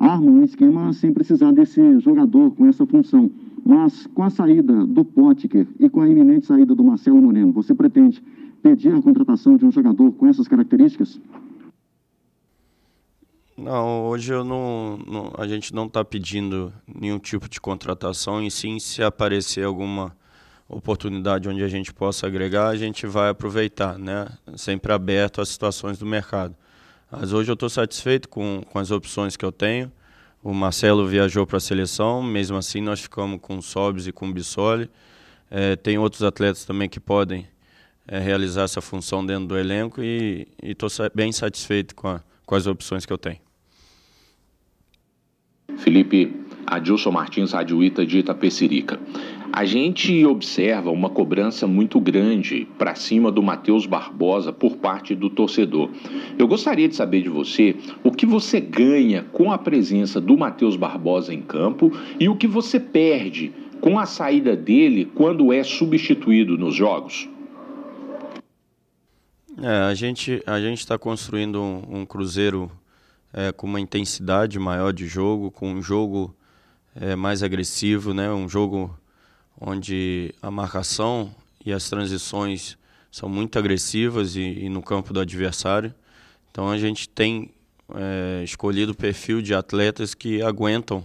arma 0.01 0.29
um 0.29 0.43
esquema 0.43 0.93
sem 0.93 1.13
precisar 1.13 1.53
desse 1.53 2.01
jogador 2.01 2.51
com 2.51 2.67
essa 2.67 2.85
função. 2.85 3.31
Mas 3.65 4.09
com 4.09 4.25
a 4.25 4.31
saída 4.31 4.85
do 4.85 5.05
Potker 5.05 5.67
e 5.79 5.89
com 5.89 6.01
a 6.01 6.09
iminente 6.09 6.47
saída 6.47 6.75
do 6.75 6.83
Marcelo 6.83 7.23
Moreno, 7.23 7.53
você 7.53 7.75
pretende 7.75 8.23
pedir 8.63 8.93
a 8.93 9.01
contratação 9.01 9.57
de 9.57 9.65
um 9.65 9.71
jogador 9.71 10.11
com 10.13 10.27
essas 10.27 10.49
características? 10.49 11.21
Não, 13.57 14.05
hoje 14.05 14.35
eu 14.35 14.45
não, 14.45 14.99
não 15.07 15.33
a 15.39 15.49
gente 15.49 15.75
não 15.75 15.87
está 15.87 16.05
pedindo 16.05 16.71
nenhum 16.87 17.19
tipo 17.19 17.49
de 17.49 17.59
contratação, 17.59 18.43
e 18.43 18.51
sim 18.51 18.79
se 18.79 19.03
aparecer 19.03 19.65
alguma 19.65 20.15
oportunidade 20.69 21.49
onde 21.49 21.63
a 21.63 21.69
gente 21.69 21.93
possa 21.93 22.27
agregar, 22.27 22.69
a 22.69 22.77
gente 22.77 23.07
vai 23.07 23.31
aproveitar, 23.31 23.99
né? 23.99 24.29
Sempre 24.57 24.93
aberto 24.93 25.41
às 25.41 25.49
situações 25.49 25.99
do 25.99 26.05
mercado. 26.05 26.55
Mas 27.11 27.33
hoje 27.33 27.51
eu 27.51 27.55
estou 27.55 27.71
satisfeito 27.71 28.29
com, 28.29 28.63
com 28.71 28.79
as 28.79 28.91
opções 28.91 29.37
que 29.39 29.45
eu 29.45 29.53
tenho. 29.53 29.91
O 30.43 30.53
Marcelo 30.53 31.07
viajou 31.07 31.47
para 31.47 31.57
a 31.57 31.61
seleção, 31.61 32.23
mesmo 32.23 32.59
assim 32.59 32.83
nós 32.83 33.01
ficamos 33.01 33.41
com 33.41 33.57
o 33.57 33.63
Sobis 33.63 34.07
e 34.07 34.13
com 34.13 34.29
o 34.29 34.33
Bissoli. 34.33 34.91
É, 35.51 35.77
tem 35.77 35.97
outros 35.97 36.23
atletas 36.23 36.67
também 36.67 36.91
que 36.91 37.01
podem 37.01 37.49
é, 38.07 38.19
realizar 38.19 38.65
essa 38.65 38.83
função 38.83 39.25
dentro 39.25 39.47
do 39.47 39.57
elenco 39.57 40.03
e 40.03 40.47
estou 40.63 40.91
bem 41.15 41.33
satisfeito 41.33 41.95
com, 41.95 42.09
a, 42.09 42.21
com 42.45 42.55
as 42.55 42.67
opções 42.67 43.07
que 43.07 43.13
eu 43.13 43.19
tenho. 43.19 43.46
Felipe 45.87 46.35
Adilson 46.67 47.13
Martins, 47.13 47.53
Rádio 47.53 47.81
Ita 47.81 48.05
de 48.05 48.19
Itapecerica. 48.19 48.99
A 49.53 49.65
gente 49.65 50.27
observa 50.27 50.91
uma 50.91 51.09
cobrança 51.09 51.65
muito 51.65 52.01
grande 52.01 52.67
para 52.77 52.97
cima 52.97 53.31
do 53.31 53.41
Matheus 53.41 53.87
Barbosa 53.87 54.53
por 54.53 54.79
parte 54.79 55.15
do 55.15 55.31
torcedor. 55.31 55.89
Eu 56.37 56.49
gostaria 56.49 56.89
de 56.89 56.97
saber 56.97 57.23
de 57.23 57.29
você 57.29 57.77
o 58.03 58.11
que 58.11 58.27
você 58.27 58.61
ganha 58.61 59.23
com 59.31 59.53
a 59.53 59.59
presença 59.59 60.21
do 60.21 60.37
Matheus 60.37 60.75
Barbosa 60.75 61.33
em 61.33 61.41
campo 61.41 61.93
e 62.19 62.29
o 62.29 62.35
que 62.35 62.49
você 62.49 62.81
perde 62.81 63.53
com 63.81 63.97
a 63.97 64.07
saída 64.07 64.57
dele 64.57 65.09
quando 65.15 65.53
é 65.53 65.63
substituído 65.63 66.59
nos 66.59 66.75
jogos. 66.75 67.29
É, 69.63 69.83
a 69.89 69.95
gente 69.95 70.43
a 70.45 70.59
gente 70.59 70.79
está 70.81 70.99
construindo 70.99 71.63
um, 71.63 72.01
um 72.01 72.05
Cruzeiro 72.05 72.69
é, 73.33 73.53
com 73.53 73.67
uma 73.67 73.81
intensidade 73.81 74.59
maior 74.59 74.93
de 74.93 75.07
jogo, 75.07 75.51
com 75.51 75.73
um 75.73 75.83
jogo 75.83 76.35
é, 76.95 77.15
mais 77.15 77.43
agressivo, 77.43 78.15
né? 78.15 78.31
Um 78.31 78.49
jogo 78.49 78.99
onde 79.61 80.35
a 80.41 80.51
marcação 80.51 81.35
e 81.65 81.73
as 81.73 81.89
transições 81.89 82.77
são 83.11 83.29
muito 83.29 83.59
agressivas 83.59 84.37
e, 84.37 84.41
e 84.41 84.69
no 84.69 84.83
campo 84.83 85.13
do 85.13 85.21
adversário. 85.21 85.95
Então 86.51 86.71
a 86.71 86.79
gente 86.79 87.09
tem 87.09 87.51
é, 87.95 88.43
escolhido 88.45 88.93
o 88.93 88.97
perfil 88.97 89.41
de 89.43 89.55
atletas 89.55 90.15
que 90.15 90.43
aguentam 90.43 91.05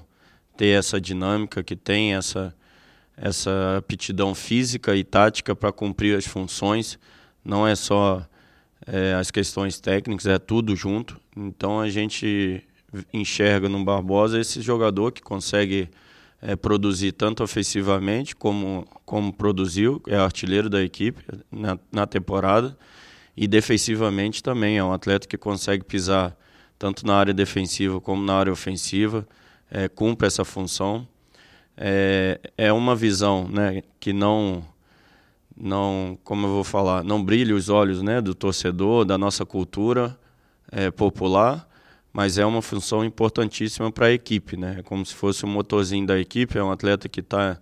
ter 0.57 0.77
essa 0.77 0.99
dinâmica, 0.99 1.63
que 1.63 1.75
tem 1.75 2.13
essa, 2.13 2.53
essa 3.17 3.77
aptidão 3.77 4.35
física 4.35 4.95
e 4.95 5.03
tática 5.03 5.55
para 5.55 5.71
cumprir 5.71 6.17
as 6.17 6.25
funções. 6.25 6.99
Não 7.43 7.67
é 7.67 7.75
só 7.75 8.25
é, 8.87 9.13
as 9.13 9.31
questões 9.31 9.79
técnicas, 9.79 10.25
é 10.25 10.37
tudo 10.39 10.75
junto. 10.75 11.19
Então 11.35 11.79
a 11.79 11.89
gente 11.89 12.63
enxerga 13.13 13.69
no 13.69 13.83
Barbosa 13.83 14.39
esse 14.39 14.61
jogador 14.61 15.11
que 15.11 15.21
consegue 15.21 15.89
é, 16.41 16.55
produzir 16.55 17.11
tanto 17.11 17.43
ofensivamente 17.43 18.35
como, 18.35 18.87
como 19.05 19.31
produziu, 19.31 20.01
é 20.07 20.17
artilheiro 20.17 20.69
da 20.69 20.81
equipe 20.81 21.23
na, 21.51 21.77
na 21.91 22.07
temporada, 22.07 22.77
e 23.37 23.47
defensivamente 23.47 24.43
também 24.43 24.77
é 24.77 24.83
um 24.83 24.91
atleta 24.91 25.27
que 25.27 25.37
consegue 25.37 25.83
pisar 25.83 26.35
tanto 26.77 27.05
na 27.05 27.15
área 27.15 27.33
defensiva 27.33 28.01
como 28.01 28.23
na 28.23 28.33
área 28.33 28.51
ofensiva, 28.51 29.27
é, 29.69 29.87
cumpre 29.87 30.27
essa 30.27 30.43
função. 30.43 31.07
É, 31.77 32.39
é 32.57 32.73
uma 32.73 32.95
visão 32.95 33.47
né, 33.47 33.83
que 33.99 34.11
não, 34.11 34.65
não, 35.61 36.17
como 36.23 36.47
eu 36.47 36.51
vou 36.51 36.63
falar, 36.63 37.03
não 37.03 37.23
brilha 37.23 37.55
os 37.55 37.69
olhos 37.69 38.01
né, 38.01 38.19
do 38.19 38.33
torcedor, 38.33 39.05
da 39.05 39.17
nossa 39.17 39.45
cultura 39.45 40.17
é, 40.71 40.89
popular, 40.89 41.67
mas 42.11 42.37
é 42.37 42.45
uma 42.45 42.61
função 42.61 43.05
importantíssima 43.05 43.91
para 43.91 44.07
a 44.07 44.11
equipe, 44.11 44.57
né? 44.57 44.77
É 44.79 44.83
como 44.83 45.05
se 45.05 45.13
fosse 45.13 45.45
um 45.45 45.49
motorzinho 45.49 46.05
da 46.05 46.19
equipe, 46.19 46.57
é 46.57 46.63
um 46.63 46.71
atleta 46.71 47.07
que 47.07 47.21
está 47.21 47.57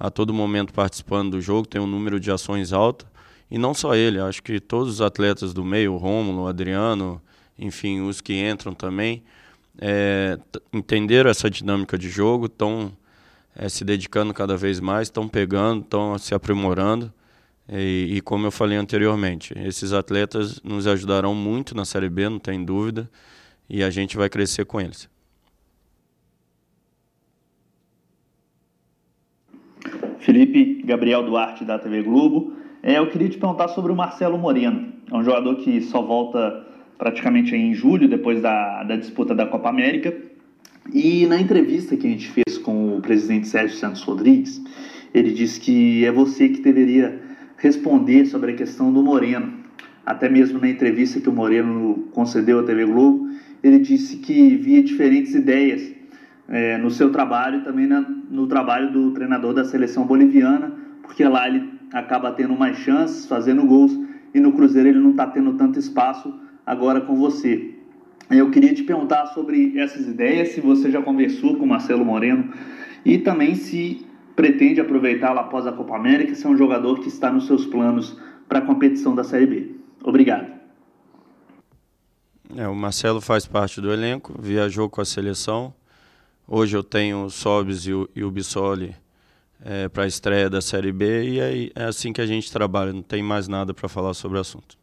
a 0.00 0.10
todo 0.10 0.34
momento 0.34 0.72
participando 0.72 1.32
do 1.32 1.40
jogo, 1.40 1.68
tem 1.68 1.80
um 1.80 1.86
número 1.86 2.18
de 2.18 2.30
ações 2.30 2.72
alto, 2.72 3.06
e 3.50 3.58
não 3.58 3.74
só 3.74 3.94
ele, 3.94 4.18
acho 4.18 4.42
que 4.42 4.58
todos 4.58 4.94
os 4.94 5.00
atletas 5.00 5.52
do 5.54 5.64
meio, 5.64 5.92
o 5.92 5.96
Rômulo, 5.96 6.42
o 6.42 6.46
Adriano, 6.48 7.22
enfim, 7.58 8.00
os 8.00 8.20
que 8.20 8.34
entram 8.34 8.74
também, 8.74 9.22
é, 9.78 10.38
entenderam 10.72 11.30
essa 11.30 11.48
dinâmica 11.48 11.96
de 11.96 12.08
jogo, 12.08 12.46
estão 12.46 12.90
é, 13.54 13.68
se 13.68 13.84
dedicando 13.84 14.34
cada 14.34 14.56
vez 14.56 14.80
mais, 14.80 15.08
estão 15.08 15.28
pegando, 15.28 15.82
estão 15.82 16.18
se 16.18 16.34
aprimorando. 16.34 17.12
E, 17.68 18.16
e, 18.16 18.20
como 18.20 18.46
eu 18.46 18.50
falei 18.50 18.76
anteriormente, 18.76 19.54
esses 19.56 19.92
atletas 19.92 20.60
nos 20.62 20.86
ajudarão 20.86 21.34
muito 21.34 21.74
na 21.74 21.84
Série 21.84 22.10
B, 22.10 22.28
não 22.28 22.38
tem 22.38 22.62
dúvida 22.62 23.10
e 23.68 23.82
a 23.82 23.90
gente 23.90 24.16
vai 24.16 24.28
crescer 24.28 24.64
com 24.66 24.80
eles. 24.80 25.08
Felipe 30.18 30.82
Gabriel 30.84 31.22
Duarte 31.22 31.64
da 31.64 31.78
TV 31.78 32.02
Globo. 32.02 32.54
É, 32.82 32.98
eu 32.98 33.08
queria 33.10 33.28
te 33.28 33.38
perguntar 33.38 33.68
sobre 33.68 33.92
o 33.92 33.96
Marcelo 33.96 34.38
Moreno. 34.38 34.92
É 35.10 35.16
um 35.16 35.22
jogador 35.22 35.56
que 35.56 35.80
só 35.82 36.02
volta 36.02 36.66
praticamente 36.98 37.54
em 37.54 37.74
julho, 37.74 38.08
depois 38.08 38.40
da, 38.40 38.82
da 38.84 38.96
disputa 38.96 39.34
da 39.34 39.46
Copa 39.46 39.68
América. 39.68 40.14
E 40.92 41.26
na 41.26 41.40
entrevista 41.40 41.96
que 41.96 42.06
a 42.06 42.10
gente 42.10 42.28
fez 42.28 42.58
com 42.58 42.96
o 42.96 43.00
presidente 43.00 43.48
Sérgio 43.48 43.76
Santos 43.76 44.02
Rodrigues, 44.02 44.62
ele 45.12 45.32
disse 45.32 45.60
que 45.60 46.04
é 46.04 46.12
você 46.12 46.48
que 46.48 46.60
deveria 46.60 47.20
responder 47.56 48.26
sobre 48.26 48.52
a 48.52 48.54
questão 48.54 48.92
do 48.92 49.02
Moreno. 49.02 49.52
Até 50.04 50.28
mesmo 50.28 50.58
na 50.58 50.68
entrevista 50.68 51.20
que 51.20 51.28
o 51.28 51.32
Moreno 51.32 52.08
concedeu 52.12 52.60
à 52.60 52.62
TV 52.62 52.84
Globo, 52.84 53.28
ele 53.62 53.78
disse 53.78 54.18
que 54.18 54.56
via 54.56 54.82
diferentes 54.82 55.34
ideias 55.34 55.92
é, 56.48 56.76
no 56.78 56.90
seu 56.90 57.10
trabalho 57.10 57.60
e 57.60 57.64
também 57.64 57.86
na, 57.86 58.00
no 58.00 58.46
trabalho 58.46 58.92
do 58.92 59.12
treinador 59.12 59.54
da 59.54 59.64
seleção 59.64 60.04
boliviana, 60.04 60.72
porque 61.02 61.24
lá 61.24 61.48
ele 61.48 61.70
acaba 61.92 62.32
tendo 62.32 62.54
mais 62.54 62.76
chances, 62.78 63.26
fazendo 63.26 63.64
gols, 63.64 63.98
e 64.34 64.40
no 64.40 64.52
Cruzeiro 64.52 64.88
ele 64.88 64.98
não 64.98 65.12
está 65.12 65.26
tendo 65.26 65.54
tanto 65.54 65.78
espaço 65.78 66.34
agora 66.66 67.00
com 67.00 67.14
você. 67.16 67.74
Eu 68.30 68.50
queria 68.50 68.74
te 68.74 68.82
perguntar 68.82 69.26
sobre 69.26 69.78
essas 69.78 70.06
ideias, 70.06 70.48
se 70.48 70.60
você 70.60 70.90
já 70.90 71.00
conversou 71.00 71.56
com 71.56 71.64
o 71.64 71.68
Marcelo 71.68 72.04
Moreno 72.04 72.50
e 73.04 73.18
também 73.18 73.54
se 73.54 74.04
pretende 74.34 74.80
aproveitá-lo 74.80 75.38
após 75.38 75.66
a 75.66 75.72
Copa 75.72 75.96
América, 75.96 76.34
se 76.34 76.46
é 76.46 76.48
um 76.48 76.56
jogador 76.56 77.00
que 77.00 77.08
está 77.08 77.30
nos 77.30 77.46
seus 77.46 77.66
planos 77.66 78.16
para 78.48 78.58
a 78.58 78.62
competição 78.62 79.14
da 79.14 79.24
Série 79.24 79.46
B. 79.46 79.70
Obrigado. 80.02 80.52
É, 82.56 82.68
o 82.68 82.74
Marcelo 82.74 83.20
faz 83.20 83.46
parte 83.46 83.80
do 83.80 83.92
elenco, 83.92 84.34
viajou 84.38 84.88
com 84.88 85.00
a 85.00 85.04
seleção. 85.04 85.74
Hoje 86.46 86.76
eu 86.76 86.84
tenho 86.84 87.24
o 87.24 87.30
Sobis 87.30 87.86
e 87.86 87.92
o, 87.92 88.08
e 88.14 88.22
o 88.22 88.30
Bissoli 88.30 88.94
é, 89.64 89.88
para 89.88 90.04
a 90.04 90.06
estreia 90.06 90.50
da 90.50 90.60
Série 90.60 90.92
B 90.92 91.30
e 91.30 91.40
aí 91.40 91.72
é 91.74 91.84
assim 91.84 92.12
que 92.12 92.20
a 92.20 92.26
gente 92.26 92.52
trabalha, 92.52 92.92
não 92.92 93.02
tem 93.02 93.22
mais 93.22 93.48
nada 93.48 93.72
para 93.72 93.88
falar 93.88 94.12
sobre 94.12 94.36
o 94.36 94.40
assunto. 94.40 94.76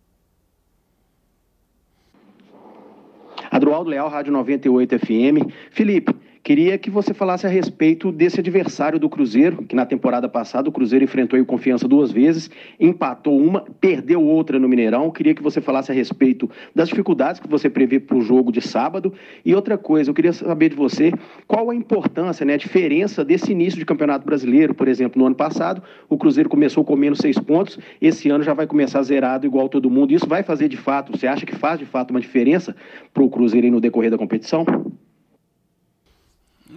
Adroaldo 3.51 3.89
Leal, 3.89 4.09
Rádio 4.09 4.31
98 4.31 4.99
FM. 4.99 5.51
Felipe, 5.71 6.15
Queria 6.43 6.75
que 6.75 6.89
você 6.89 7.13
falasse 7.13 7.45
a 7.45 7.49
respeito 7.49 8.11
desse 8.11 8.39
adversário 8.39 8.97
do 8.97 9.07
Cruzeiro, 9.07 9.63
que 9.63 9.75
na 9.75 9.85
temporada 9.85 10.27
passada 10.27 10.67
o 10.67 10.71
Cruzeiro 10.71 11.05
enfrentou 11.05 11.39
o 11.39 11.45
Confiança 11.45 11.87
duas 11.87 12.11
vezes, 12.11 12.49
empatou 12.79 13.39
uma, 13.39 13.63
perdeu 13.79 14.23
outra 14.23 14.57
no 14.57 14.67
Mineirão. 14.67 15.11
Queria 15.11 15.35
que 15.35 15.43
você 15.43 15.61
falasse 15.61 15.91
a 15.91 15.93
respeito 15.95 16.49
das 16.73 16.89
dificuldades 16.89 17.39
que 17.39 17.47
você 17.47 17.69
prevê 17.69 17.99
para 17.99 18.17
o 18.17 18.21
jogo 18.21 18.51
de 18.51 18.59
sábado. 18.59 19.13
E 19.45 19.53
outra 19.53 19.77
coisa, 19.77 20.09
eu 20.09 20.15
queria 20.15 20.33
saber 20.33 20.69
de 20.69 20.75
você 20.75 21.13
qual 21.45 21.69
a 21.69 21.75
importância, 21.75 22.43
né, 22.43 22.55
a 22.55 22.57
diferença 22.57 23.23
desse 23.23 23.51
início 23.51 23.77
de 23.77 23.85
Campeonato 23.85 24.25
Brasileiro. 24.25 24.73
Por 24.73 24.87
exemplo, 24.87 25.19
no 25.19 25.27
ano 25.27 25.35
passado, 25.35 25.83
o 26.09 26.17
Cruzeiro 26.17 26.49
começou 26.49 26.83
com 26.83 26.95
menos 26.95 27.19
seis 27.19 27.37
pontos, 27.37 27.77
esse 28.01 28.31
ano 28.31 28.43
já 28.43 28.55
vai 28.55 28.65
começar 28.65 29.03
zerado 29.03 29.45
igual 29.45 29.69
todo 29.69 29.91
mundo. 29.91 30.11
Isso 30.11 30.27
vai 30.27 30.41
fazer 30.41 30.67
de 30.67 30.77
fato, 30.77 31.11
você 31.11 31.27
acha 31.27 31.45
que 31.45 31.55
faz 31.55 31.77
de 31.77 31.85
fato 31.85 32.09
uma 32.09 32.19
diferença 32.19 32.75
para 33.13 33.21
o 33.21 33.29
Cruzeiro 33.29 33.69
no 33.69 33.79
decorrer 33.79 34.09
da 34.09 34.17
competição? 34.17 34.65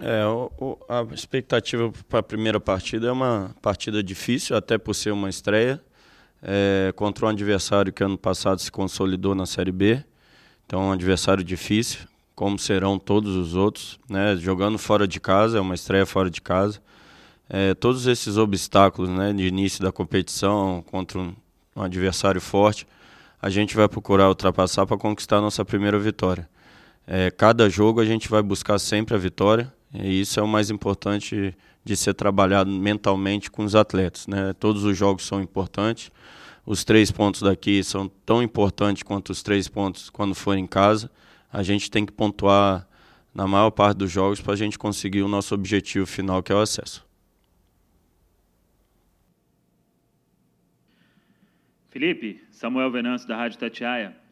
É, 0.01 0.25
o, 0.25 0.51
o, 0.59 0.77
a 0.89 1.03
expectativa 1.13 1.91
para 2.09 2.19
a 2.19 2.23
primeira 2.23 2.59
partida 2.59 3.07
é 3.07 3.11
uma 3.11 3.55
partida 3.61 4.03
difícil, 4.03 4.55
até 4.55 4.77
por 4.77 4.93
ser 4.93 5.11
uma 5.11 5.29
estreia, 5.29 5.81
é, 6.41 6.93
contra 6.95 7.25
um 7.25 7.29
adversário 7.29 7.93
que 7.93 8.03
ano 8.03 8.17
passado 8.17 8.59
se 8.59 8.71
consolidou 8.71 9.33
na 9.33 9.45
Série 9.45 9.71
B. 9.71 10.03
Então, 10.65 10.81
um 10.81 10.91
adversário 10.91 11.43
difícil, 11.43 11.99
como 12.35 12.57
serão 12.59 12.99
todos 12.99 13.35
os 13.35 13.55
outros. 13.55 13.99
Né? 14.09 14.35
Jogando 14.35 14.77
fora 14.77 15.07
de 15.07 15.19
casa, 15.19 15.57
é 15.57 15.61
uma 15.61 15.75
estreia 15.75 16.05
fora 16.05 16.29
de 16.29 16.41
casa. 16.41 16.81
É, 17.47 17.73
todos 17.75 18.07
esses 18.07 18.37
obstáculos 18.37 19.09
né, 19.09 19.31
de 19.31 19.45
início 19.45 19.83
da 19.83 19.91
competição 19.91 20.83
contra 20.89 21.19
um, 21.19 21.35
um 21.75 21.81
adversário 21.81 22.41
forte, 22.41 22.87
a 23.41 23.49
gente 23.49 23.75
vai 23.75 23.87
procurar 23.87 24.27
ultrapassar 24.27 24.85
para 24.87 24.97
conquistar 24.97 25.37
a 25.37 25.41
nossa 25.41 25.63
primeira 25.63 25.99
vitória. 25.99 26.49
É, 27.05 27.29
cada 27.29 27.69
jogo 27.69 28.01
a 28.01 28.05
gente 28.05 28.27
vai 28.27 28.41
buscar 28.41 28.79
sempre 28.79 29.13
a 29.13 29.17
vitória, 29.17 29.71
e 30.03 30.21
isso 30.21 30.39
é 30.39 30.43
o 30.43 30.47
mais 30.47 30.69
importante 30.69 31.55
de 31.83 31.95
ser 31.95 32.13
trabalhado 32.13 32.71
mentalmente 32.71 33.51
com 33.51 33.63
os 33.63 33.75
atletas. 33.75 34.27
Né? 34.27 34.53
Todos 34.53 34.83
os 34.83 34.97
jogos 34.97 35.25
são 35.25 35.41
importantes. 35.41 36.11
Os 36.65 36.83
três 36.83 37.11
pontos 37.11 37.41
daqui 37.41 37.83
são 37.83 38.09
tão 38.25 38.41
importantes 38.41 39.03
quanto 39.03 39.29
os 39.29 39.43
três 39.43 39.67
pontos 39.67 40.09
quando 40.09 40.33
for 40.33 40.57
em 40.57 40.65
casa. 40.65 41.11
A 41.53 41.61
gente 41.61 41.91
tem 41.91 42.05
que 42.05 42.11
pontuar 42.11 42.87
na 43.33 43.47
maior 43.47 43.69
parte 43.69 43.97
dos 43.97 44.11
jogos 44.11 44.41
para 44.41 44.53
a 44.53 44.57
gente 44.57 44.79
conseguir 44.79 45.21
o 45.21 45.27
nosso 45.27 45.53
objetivo 45.53 46.05
final, 46.05 46.41
que 46.41 46.51
é 46.51 46.55
o 46.55 46.59
acesso. 46.59 47.05
Felipe, 51.89 52.43
Samuel 52.51 52.91
Venâncio 52.91 53.27
da 53.27 53.37
Rádio 53.37 53.59
Tatiaia. 53.59 54.24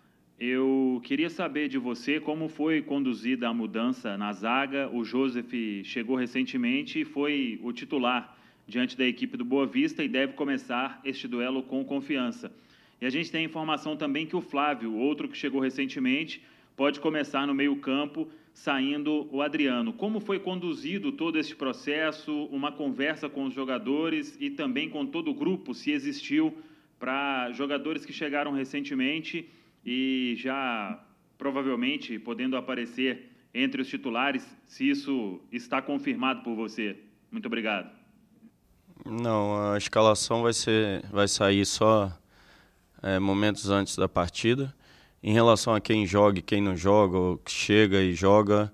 Eu 0.45 0.99
queria 1.05 1.29
saber 1.29 1.69
de 1.69 1.77
você 1.77 2.19
como 2.19 2.49
foi 2.49 2.81
conduzida 2.81 3.47
a 3.47 3.53
mudança 3.53 4.17
na 4.17 4.33
zaga. 4.33 4.89
O 4.91 5.05
Joseph 5.05 5.53
chegou 5.85 6.17
recentemente 6.17 6.99
e 6.99 7.05
foi 7.05 7.57
o 7.63 7.71
titular 7.71 8.37
diante 8.67 8.97
da 8.97 9.05
equipe 9.05 9.37
do 9.37 9.45
Boa 9.45 9.65
Vista 9.65 10.03
e 10.03 10.07
deve 10.09 10.33
começar 10.33 10.99
este 11.05 11.29
duelo 11.29 11.63
com 11.63 11.85
confiança. 11.85 12.51
E 12.99 13.05
a 13.05 13.09
gente 13.09 13.31
tem 13.31 13.45
informação 13.45 13.95
também 13.95 14.25
que 14.25 14.35
o 14.35 14.41
Flávio, 14.41 14.93
outro 14.97 15.29
que 15.29 15.37
chegou 15.37 15.61
recentemente, 15.61 16.43
pode 16.75 16.99
começar 16.99 17.47
no 17.47 17.53
meio-campo, 17.53 18.27
saindo 18.53 19.29
o 19.31 19.41
Adriano. 19.41 19.93
Como 19.93 20.19
foi 20.19 20.39
conduzido 20.39 21.13
todo 21.13 21.39
esse 21.39 21.55
processo, 21.55 22.49
uma 22.51 22.69
conversa 22.69 23.29
com 23.29 23.45
os 23.45 23.53
jogadores 23.53 24.35
e 24.41 24.49
também 24.49 24.89
com 24.89 25.05
todo 25.05 25.31
o 25.31 25.33
grupo, 25.33 25.73
se 25.73 25.91
existiu, 25.91 26.53
para 26.99 27.49
jogadores 27.53 28.05
que 28.05 28.11
chegaram 28.11 28.51
recentemente 28.51 29.47
e 29.85 30.35
já 30.37 31.03
provavelmente 31.37 32.17
podendo 32.19 32.55
aparecer 32.55 33.31
entre 33.53 33.81
os 33.81 33.87
titulares, 33.87 34.47
se 34.65 34.89
isso 34.89 35.39
está 35.51 35.81
confirmado 35.81 36.41
por 36.41 36.55
você. 36.55 36.97
Muito 37.31 37.45
obrigado. 37.45 37.91
Não, 39.05 39.73
a 39.73 39.77
escalação 39.77 40.41
vai 40.43 40.53
ser, 40.53 41.05
vai 41.11 41.27
sair 41.27 41.65
só 41.65 42.11
é, 43.01 43.19
momentos 43.19 43.69
antes 43.69 43.95
da 43.97 44.07
partida. 44.07 44.73
Em 45.21 45.33
relação 45.33 45.75
a 45.75 45.81
quem 45.81 46.05
joga 46.05 46.39
e 46.39 46.41
quem 46.41 46.61
não 46.61 46.75
joga, 46.75 47.17
ou 47.17 47.37
que 47.37 47.51
chega 47.51 48.01
e 48.01 48.13
joga, 48.13 48.71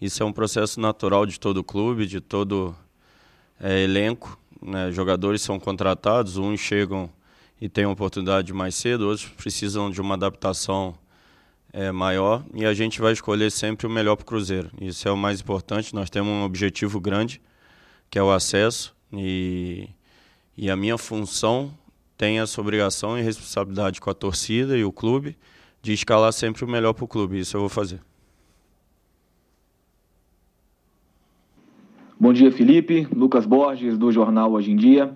isso 0.00 0.22
é 0.22 0.26
um 0.26 0.32
processo 0.32 0.80
natural 0.80 1.26
de 1.26 1.38
todo 1.38 1.62
clube, 1.62 2.06
de 2.06 2.20
todo 2.20 2.74
é, 3.60 3.82
elenco. 3.82 4.38
Né? 4.60 4.90
Jogadores 4.92 5.42
são 5.42 5.58
contratados, 5.58 6.36
uns 6.36 6.60
chegam 6.60 7.10
e 7.60 7.68
têm 7.68 7.86
oportunidade 7.86 8.52
mais 8.52 8.74
cedo, 8.74 9.08
outros 9.08 9.28
precisam 9.28 9.90
de 9.90 10.00
uma 10.00 10.14
adaptação 10.14 10.94
é, 11.72 11.90
maior 11.90 12.44
e 12.54 12.66
a 12.66 12.74
gente 12.74 13.00
vai 13.00 13.12
escolher 13.12 13.50
sempre 13.50 13.86
o 13.86 13.90
melhor 13.90 14.16
para 14.16 14.24
o 14.24 14.26
Cruzeiro. 14.26 14.70
Isso 14.80 15.08
é 15.08 15.10
o 15.10 15.16
mais 15.16 15.40
importante. 15.40 15.94
Nós 15.94 16.10
temos 16.10 16.30
um 16.30 16.42
objetivo 16.42 17.00
grande, 17.00 17.40
que 18.10 18.18
é 18.18 18.22
o 18.22 18.30
acesso. 18.30 18.94
E, 19.12 19.88
e 20.56 20.70
a 20.70 20.76
minha 20.76 20.98
função 20.98 21.72
tem 22.16 22.40
essa 22.40 22.60
obrigação 22.60 23.18
e 23.18 23.22
responsabilidade 23.22 24.00
com 24.00 24.10
a 24.10 24.14
torcida 24.14 24.76
e 24.76 24.84
o 24.84 24.92
clube 24.92 25.36
de 25.82 25.92
escalar 25.92 26.32
sempre 26.32 26.64
o 26.64 26.68
melhor 26.68 26.92
para 26.92 27.04
o 27.04 27.08
clube. 27.08 27.38
Isso 27.38 27.56
eu 27.56 27.60
vou 27.60 27.68
fazer. 27.68 28.00
Bom 32.18 32.32
dia, 32.32 32.52
Felipe. 32.52 33.08
Lucas 33.12 33.44
Borges, 33.44 33.98
do 33.98 34.12
Jornal 34.12 34.52
Hoje 34.52 34.70
em 34.70 34.76
Dia. 34.76 35.12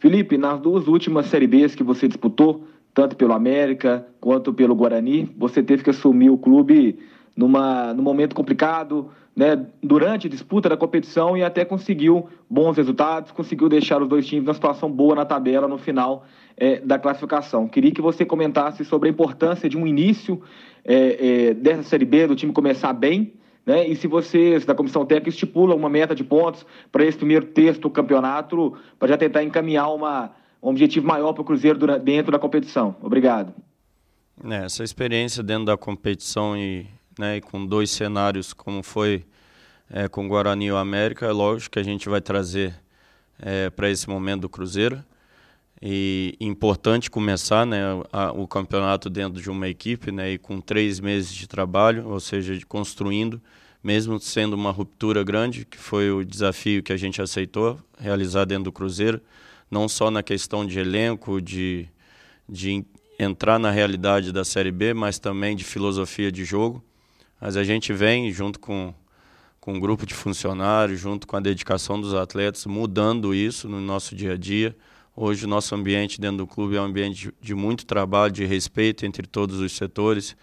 Felipe, 0.00 0.38
nas 0.38 0.58
duas 0.58 0.88
últimas 0.88 1.26
Série 1.26 1.46
Bs 1.46 1.74
que 1.74 1.82
você 1.82 2.08
disputou, 2.08 2.64
tanto 2.94 3.14
pelo 3.14 3.34
América 3.34 4.06
quanto 4.18 4.50
pelo 4.50 4.74
Guarani, 4.74 5.30
você 5.36 5.62
teve 5.62 5.84
que 5.84 5.90
assumir 5.90 6.30
o 6.30 6.38
clube 6.38 6.98
numa, 7.36 7.92
num 7.92 8.02
momento 8.02 8.34
complicado, 8.34 9.10
né, 9.36 9.62
durante 9.82 10.26
a 10.26 10.30
disputa 10.30 10.70
da 10.70 10.76
competição 10.76 11.36
e 11.36 11.42
até 11.42 11.66
conseguiu 11.66 12.30
bons 12.48 12.78
resultados, 12.78 13.30
conseguiu 13.30 13.68
deixar 13.68 14.00
os 14.00 14.08
dois 14.08 14.26
times 14.26 14.46
numa 14.46 14.54
situação 14.54 14.90
boa 14.90 15.14
na 15.14 15.26
tabela 15.26 15.68
no 15.68 15.76
final 15.76 16.24
é, 16.56 16.80
da 16.80 16.98
classificação. 16.98 17.68
Queria 17.68 17.92
que 17.92 18.00
você 18.00 18.24
comentasse 18.24 18.86
sobre 18.86 19.10
a 19.10 19.12
importância 19.12 19.68
de 19.68 19.76
um 19.76 19.86
início 19.86 20.40
é, 20.82 21.48
é, 21.50 21.54
dessa 21.54 21.82
Série 21.82 22.06
B, 22.06 22.26
do 22.26 22.34
time 22.34 22.54
começar 22.54 22.94
bem, 22.94 23.34
né, 23.70 23.86
e 23.86 23.96
se 23.96 24.06
vocês 24.06 24.64
da 24.64 24.74
comissão 24.74 25.06
técnica 25.06 25.30
estipulam 25.30 25.76
uma 25.76 25.88
meta 25.88 26.14
de 26.14 26.24
pontos 26.24 26.66
para 26.90 27.04
esse 27.04 27.16
primeiro 27.16 27.46
texto 27.46 27.82
do 27.82 27.90
campeonato, 27.90 28.76
para 28.98 29.08
já 29.08 29.16
tentar 29.16 29.42
encaminhar 29.42 29.94
uma, 29.94 30.32
um 30.62 30.68
objetivo 30.70 31.06
maior 31.06 31.32
para 31.32 31.42
o 31.42 31.44
Cruzeiro 31.44 31.78
dentro 32.00 32.32
da 32.32 32.38
competição. 32.38 32.96
Obrigado. 33.00 33.54
É, 34.44 34.64
essa 34.64 34.82
experiência 34.82 35.42
dentro 35.42 35.66
da 35.66 35.76
competição 35.76 36.56
e 36.56 36.86
né, 37.18 37.36
e 37.36 37.40
com 37.40 37.64
dois 37.66 37.90
cenários 37.90 38.52
como 38.52 38.82
foi 38.82 39.24
é, 39.90 40.08
com 40.08 40.26
Guarani 40.26 40.66
e 40.66 40.72
o 40.72 40.76
América, 40.76 41.26
é 41.26 41.32
lógico 41.32 41.72
que 41.72 41.78
a 41.78 41.82
gente 41.82 42.08
vai 42.08 42.20
trazer 42.20 42.74
é, 43.38 43.68
para 43.68 43.90
esse 43.90 44.08
momento 44.08 44.42
do 44.42 44.48
Cruzeiro. 44.48 45.04
E 45.82 46.36
importante 46.38 47.10
começar 47.10 47.66
né, 47.66 47.80
a, 48.12 48.32
o 48.32 48.46
campeonato 48.46 49.08
dentro 49.08 49.40
de 49.40 49.50
uma 49.50 49.66
equipe 49.66 50.12
né, 50.12 50.32
e 50.32 50.38
com 50.38 50.60
três 50.60 51.00
meses 51.00 51.32
de 51.32 51.48
trabalho, 51.48 52.08
ou 52.08 52.20
seja, 52.20 52.56
de 52.56 52.66
construindo, 52.66 53.40
mesmo 53.82 54.20
sendo 54.20 54.54
uma 54.54 54.70
ruptura 54.70 55.24
grande, 55.24 55.64
que 55.64 55.78
foi 55.78 56.10
o 56.10 56.24
desafio 56.24 56.82
que 56.82 56.92
a 56.92 56.96
gente 56.96 57.20
aceitou 57.20 57.78
realizar 57.98 58.44
dentro 58.44 58.64
do 58.64 58.72
Cruzeiro, 58.72 59.20
não 59.70 59.88
só 59.88 60.10
na 60.10 60.22
questão 60.22 60.66
de 60.66 60.78
elenco, 60.78 61.40
de, 61.40 61.88
de 62.48 62.84
entrar 63.18 63.58
na 63.58 63.70
realidade 63.70 64.32
da 64.32 64.44
Série 64.44 64.70
B, 64.70 64.92
mas 64.92 65.18
também 65.18 65.54
de 65.54 65.64
filosofia 65.64 66.30
de 66.32 66.44
jogo. 66.44 66.82
Mas 67.40 67.56
a 67.56 67.64
gente 67.64 67.92
vem 67.92 68.30
junto 68.32 68.58
com, 68.58 68.92
com 69.60 69.74
um 69.74 69.80
grupo 69.80 70.04
de 70.04 70.14
funcionários, 70.14 71.00
junto 71.00 71.26
com 71.26 71.36
a 71.36 71.40
dedicação 71.40 72.00
dos 72.00 72.14
atletas, 72.14 72.66
mudando 72.66 73.34
isso 73.34 73.68
no 73.68 73.80
nosso 73.80 74.14
dia 74.14 74.34
a 74.34 74.36
dia. 74.36 74.76
Hoje 75.16 75.44
o 75.44 75.48
nosso 75.48 75.74
ambiente 75.74 76.20
dentro 76.20 76.38
do 76.38 76.46
clube 76.46 76.76
é 76.76 76.80
um 76.80 76.84
ambiente 76.84 77.28
de, 77.28 77.34
de 77.40 77.54
muito 77.54 77.86
trabalho, 77.86 78.32
de 78.32 78.44
respeito 78.44 79.06
entre 79.06 79.26
todos 79.26 79.58
os 79.60 79.72
setores, 79.72 80.36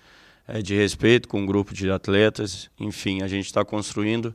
é, 0.48 0.62
de 0.62 0.76
respeito 0.76 1.28
com 1.28 1.42
um 1.42 1.46
grupo 1.46 1.74
de 1.74 1.92
atletas. 1.92 2.70
Enfim, 2.80 3.22
a 3.22 3.28
gente 3.28 3.46
está 3.46 3.66
construindo 3.66 4.34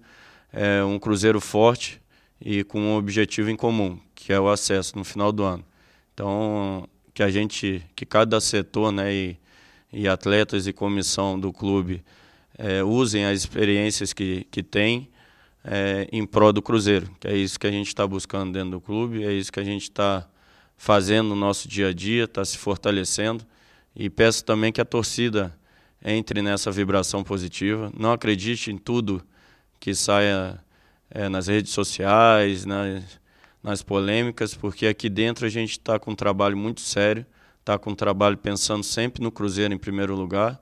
é, 0.52 0.84
um 0.84 0.98
cruzeiro 0.98 1.40
forte 1.40 2.00
e 2.40 2.62
com 2.64 2.80
um 2.80 2.96
objetivo 2.96 3.50
em 3.50 3.56
comum, 3.56 3.98
que 4.14 4.32
é 4.32 4.38
o 4.38 4.48
acesso 4.48 4.96
no 4.96 5.04
final 5.04 5.32
do 5.32 5.42
ano. 5.42 5.64
Então, 6.12 6.88
que 7.14 7.22
a 7.22 7.30
gente, 7.30 7.82
que 7.96 8.04
cada 8.04 8.40
setor, 8.40 8.92
né, 8.92 9.12
e, 9.12 9.36
e 9.92 10.08
atletas 10.08 10.66
e 10.66 10.72
comissão 10.72 11.38
do 11.38 11.52
clube 11.52 12.02
é, 12.58 12.82
usem 12.82 13.24
as 13.24 13.40
experiências 13.40 14.12
que, 14.12 14.46
que 14.50 14.62
têm 14.62 15.08
é, 15.64 16.08
em 16.12 16.26
prol 16.26 16.52
do 16.52 16.60
Cruzeiro, 16.60 17.10
que 17.20 17.28
é 17.28 17.36
isso 17.36 17.58
que 17.58 17.66
a 17.66 17.70
gente 17.70 17.88
está 17.88 18.06
buscando 18.06 18.52
dentro 18.52 18.72
do 18.72 18.80
clube, 18.80 19.24
é 19.24 19.32
isso 19.32 19.52
que 19.52 19.60
a 19.60 19.64
gente 19.64 19.84
está 19.84 20.26
fazendo 20.76 21.28
no 21.28 21.36
nosso 21.36 21.68
dia 21.68 21.88
a 21.88 21.92
dia, 21.92 22.24
está 22.24 22.44
se 22.44 22.58
fortalecendo. 22.58 23.44
E 23.94 24.10
peço 24.10 24.44
também 24.44 24.72
que 24.72 24.80
a 24.80 24.84
torcida 24.84 25.54
entre 26.04 26.42
nessa 26.42 26.70
vibração 26.70 27.22
positiva. 27.22 27.92
Não 27.98 28.12
acredite 28.12 28.70
em 28.70 28.76
tudo 28.76 29.22
que 29.78 29.94
saia 29.94 30.58
é, 31.10 31.28
nas 31.28 31.46
redes 31.46 31.72
sociais, 31.72 32.64
nas, 32.64 33.20
nas 33.62 33.82
polêmicas, 33.82 34.54
porque 34.54 34.86
aqui 34.86 35.08
dentro 35.08 35.46
a 35.46 35.48
gente 35.48 35.72
está 35.72 35.98
com 35.98 36.12
um 36.12 36.14
trabalho 36.14 36.56
muito 36.56 36.80
sério, 36.80 37.24
está 37.60 37.78
com 37.78 37.90
um 37.90 37.94
trabalho 37.94 38.36
pensando 38.36 38.82
sempre 38.82 39.22
no 39.22 39.30
Cruzeiro 39.30 39.72
em 39.72 39.78
primeiro 39.78 40.14
lugar 40.14 40.60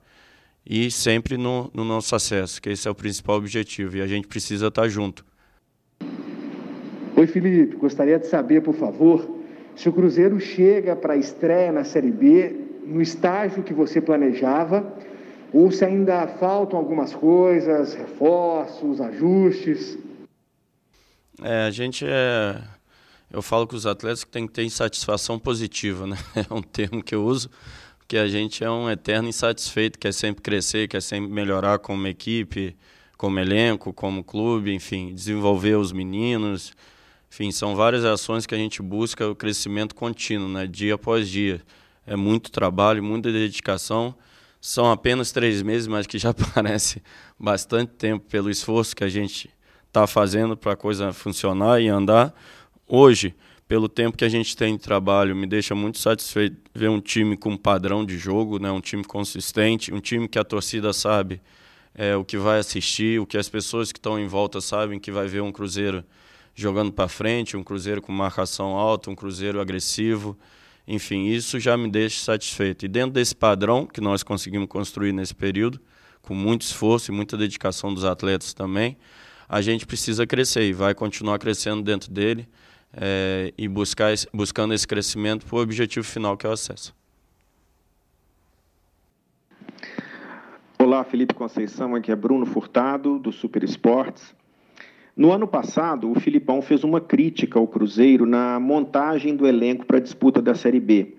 e 0.66 0.90
sempre 0.90 1.37
no, 1.37 1.70
no 1.72 1.85
nosso 1.85 2.14
acesso, 2.14 2.61
que 2.61 2.68
esse 2.68 2.87
é 2.87 2.90
o 2.90 2.94
principal 2.94 3.37
objetivo 3.37 3.96
e 3.96 4.03
a 4.03 4.07
gente 4.07 4.29
precisa 4.29 4.68
estar 4.68 4.88
junto. 4.88 5.24
Oi, 7.16 7.26
Felipe. 7.26 7.76
Gostaria 7.76 8.18
de 8.18 8.26
saber, 8.26 8.62
por 8.62 8.74
favor, 8.74 9.38
se 9.74 9.88
o 9.88 9.92
Cruzeiro 9.92 10.38
chega 10.38 10.94
para 10.94 11.14
a 11.14 11.16
estreia 11.16 11.72
na 11.72 11.85
Série 11.85 12.11
B 12.11 12.57
no 12.87 13.00
estágio 13.00 13.62
que 13.62 13.72
você 13.72 14.00
planejava 14.00 14.96
ou 15.52 15.70
se 15.70 15.84
ainda 15.84 16.26
faltam 16.26 16.78
algumas 16.78 17.14
coisas, 17.14 17.94
reforços, 17.94 19.00
ajustes. 19.00 19.98
É, 21.42 21.64
a 21.64 21.70
gente 21.70 22.04
é. 22.06 22.60
Eu 23.32 23.42
falo 23.42 23.66
com 23.66 23.76
os 23.76 23.86
atletas 23.86 24.24
que 24.24 24.30
tem 24.30 24.46
que 24.46 24.52
ter 24.52 24.64
insatisfação 24.64 25.38
positiva, 25.38 26.06
né? 26.06 26.16
É 26.50 26.52
um 26.52 26.62
termo 26.62 27.02
que 27.02 27.14
eu 27.14 27.24
uso 27.24 27.48
que 28.10 28.16
a 28.16 28.26
gente 28.26 28.64
é 28.64 28.68
um 28.68 28.90
eterno 28.90 29.28
insatisfeito, 29.28 29.96
quer 29.96 30.12
sempre 30.12 30.42
crescer, 30.42 30.88
quer 30.88 31.00
sempre 31.00 31.30
melhorar 31.30 31.78
como 31.78 32.08
equipe, 32.08 32.76
como 33.16 33.38
elenco, 33.38 33.92
como 33.92 34.24
clube, 34.24 34.74
enfim, 34.74 35.14
desenvolver 35.14 35.76
os 35.76 35.92
meninos. 35.92 36.72
Enfim, 37.30 37.52
são 37.52 37.76
várias 37.76 38.04
ações 38.04 38.46
que 38.46 38.54
a 38.54 38.58
gente 38.58 38.82
busca 38.82 39.28
o 39.28 39.36
crescimento 39.36 39.94
contínuo, 39.94 40.48
né, 40.48 40.66
dia 40.66 40.96
após 40.96 41.28
dia. 41.28 41.62
É 42.04 42.16
muito 42.16 42.50
trabalho, 42.50 43.00
muita 43.00 43.30
dedicação. 43.30 44.12
São 44.61 44.90
apenas 44.90 45.33
três 45.33 45.62
meses, 45.62 45.87
mas 45.87 46.07
que 46.07 46.18
já 46.18 46.35
parece 46.55 47.03
bastante 47.38 47.92
tempo 47.92 48.27
pelo 48.29 48.51
esforço 48.51 48.94
que 48.94 49.05
a 49.05 49.09
gente 49.09 49.49
está 49.87 50.07
fazendo 50.07 50.57
para 50.57 50.73
a 50.73 50.77
coisa 50.77 51.12
funcionar 51.12 51.81
e 51.81 51.88
andar. 51.88 52.35
Hoje, 52.87 53.35
pelo 53.66 53.88
tempo 53.88 54.16
que 54.16 54.25
a 54.25 54.29
gente 54.29 54.57
tem 54.57 54.77
de 54.77 54.83
trabalho, 54.83 55.35
me 55.35 55.46
deixa 55.46 55.75
muito 55.75 55.99
satisfeito 55.99 56.57
ver 56.75 56.90
um 56.90 57.01
time 57.01 57.37
com 57.37 57.57
padrão 57.57 58.05
de 58.05 58.18
jogo, 58.18 58.59
né? 58.59 58.70
um 58.70 58.81
time 58.81 59.05
consistente, 59.05 59.94
um 59.94 60.01
time 60.01 60.29
que 60.29 60.38
a 60.38 60.44
torcida 60.44 60.92
sabe 60.92 61.40
é, 61.94 62.16
o 62.16 62.25
que 62.25 62.37
vai 62.37 62.59
assistir, 62.59 63.20
o 63.20 63.27
que 63.27 63.38
as 63.38 63.49
pessoas 63.49 63.92
que 63.92 63.99
estão 63.99 64.18
em 64.18 64.27
volta 64.27 64.61
sabem 64.61 64.99
que 64.99 65.11
vai 65.11 65.27
ver 65.27 65.40
um 65.40 65.53
Cruzeiro 65.53 66.05
jogando 66.55 66.92
para 66.92 67.09
frente, 67.09 67.57
um 67.57 67.62
Cruzeiro 67.62 68.03
com 68.03 68.12
marcação 68.12 68.77
alta, 68.77 69.11
um 69.11 69.14
Cruzeiro 69.14 69.61
agressivo. 69.61 70.37
Enfim, 70.92 71.26
isso 71.26 71.61
já 71.61 71.76
me 71.76 71.88
deixa 71.88 72.18
satisfeito. 72.18 72.85
E 72.85 72.88
dentro 72.88 73.12
desse 73.12 73.33
padrão 73.33 73.87
que 73.87 74.00
nós 74.00 74.24
conseguimos 74.24 74.66
construir 74.66 75.12
nesse 75.12 75.33
período, 75.33 75.81
com 76.20 76.35
muito 76.35 76.62
esforço 76.62 77.12
e 77.12 77.14
muita 77.14 77.37
dedicação 77.37 77.94
dos 77.94 78.05
atletas 78.05 78.53
também, 78.53 78.96
a 79.48 79.61
gente 79.61 79.87
precisa 79.87 80.26
crescer 80.26 80.64
e 80.64 80.72
vai 80.72 80.92
continuar 80.92 81.38
crescendo 81.38 81.81
dentro 81.81 82.11
dele 82.11 82.48
é, 82.92 83.55
e 83.57 83.68
buscar, 83.68 84.12
buscando 84.35 84.74
esse 84.74 84.85
crescimento 84.85 85.46
para 85.46 85.59
o 85.59 85.62
objetivo 85.62 86.05
final 86.05 86.37
que 86.37 86.44
é 86.44 86.48
o 86.48 86.53
acesso. 86.53 86.92
Olá, 90.76 91.05
Felipe 91.05 91.35
Conceição, 91.35 91.94
aqui 91.94 92.11
é 92.11 92.16
Bruno 92.16 92.44
Furtado, 92.44 93.16
do 93.16 93.31
Super 93.31 93.62
Esportes. 93.62 94.35
No 95.20 95.33
ano 95.33 95.46
passado, 95.46 96.11
o 96.11 96.18
Filipão 96.18 96.62
fez 96.62 96.83
uma 96.83 96.98
crítica 96.98 97.59
ao 97.59 97.66
Cruzeiro 97.66 98.24
na 98.24 98.59
montagem 98.59 99.37
do 99.37 99.46
elenco 99.46 99.85
para 99.85 99.98
a 99.98 100.00
disputa 100.00 100.40
da 100.40 100.54
Série 100.54 100.80
B. 100.80 101.12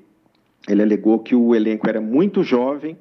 Ele 0.68 0.82
alegou 0.82 1.20
que 1.20 1.36
o 1.36 1.54
elenco 1.54 1.88
era 1.88 2.02
muito 2.02 2.42
jovem 2.42 2.98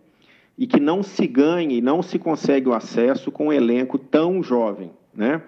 e 0.58 0.66
que 0.66 0.78
não 0.78 1.02
se 1.02 1.26
ganha 1.26 1.74
e 1.74 1.80
não 1.80 2.02
se 2.02 2.18
consegue 2.18 2.68
o 2.68 2.74
acesso 2.74 3.32
com 3.32 3.46
um 3.46 3.52
elenco 3.52 3.96
tão 3.96 4.42
jovem. 4.42 4.90
Né? 5.14 5.40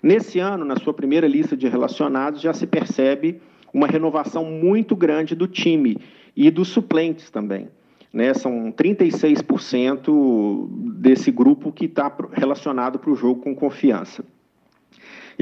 Nesse 0.00 0.38
ano, 0.38 0.64
na 0.64 0.76
sua 0.76 0.94
primeira 0.94 1.26
lista 1.26 1.56
de 1.56 1.66
relacionados, 1.66 2.40
já 2.40 2.54
se 2.54 2.68
percebe 2.68 3.42
uma 3.74 3.88
renovação 3.88 4.44
muito 4.44 4.94
grande 4.94 5.34
do 5.34 5.48
time 5.48 5.98
e 6.36 6.48
dos 6.48 6.68
suplentes 6.68 7.28
também. 7.28 7.68
Né? 8.12 8.32
São 8.34 8.70
36% 8.70 10.68
desse 11.00 11.32
grupo 11.32 11.72
que 11.72 11.86
está 11.86 12.16
relacionado 12.30 13.00
para 13.00 13.10
o 13.10 13.16
jogo 13.16 13.40
com 13.40 13.52
confiança. 13.52 14.22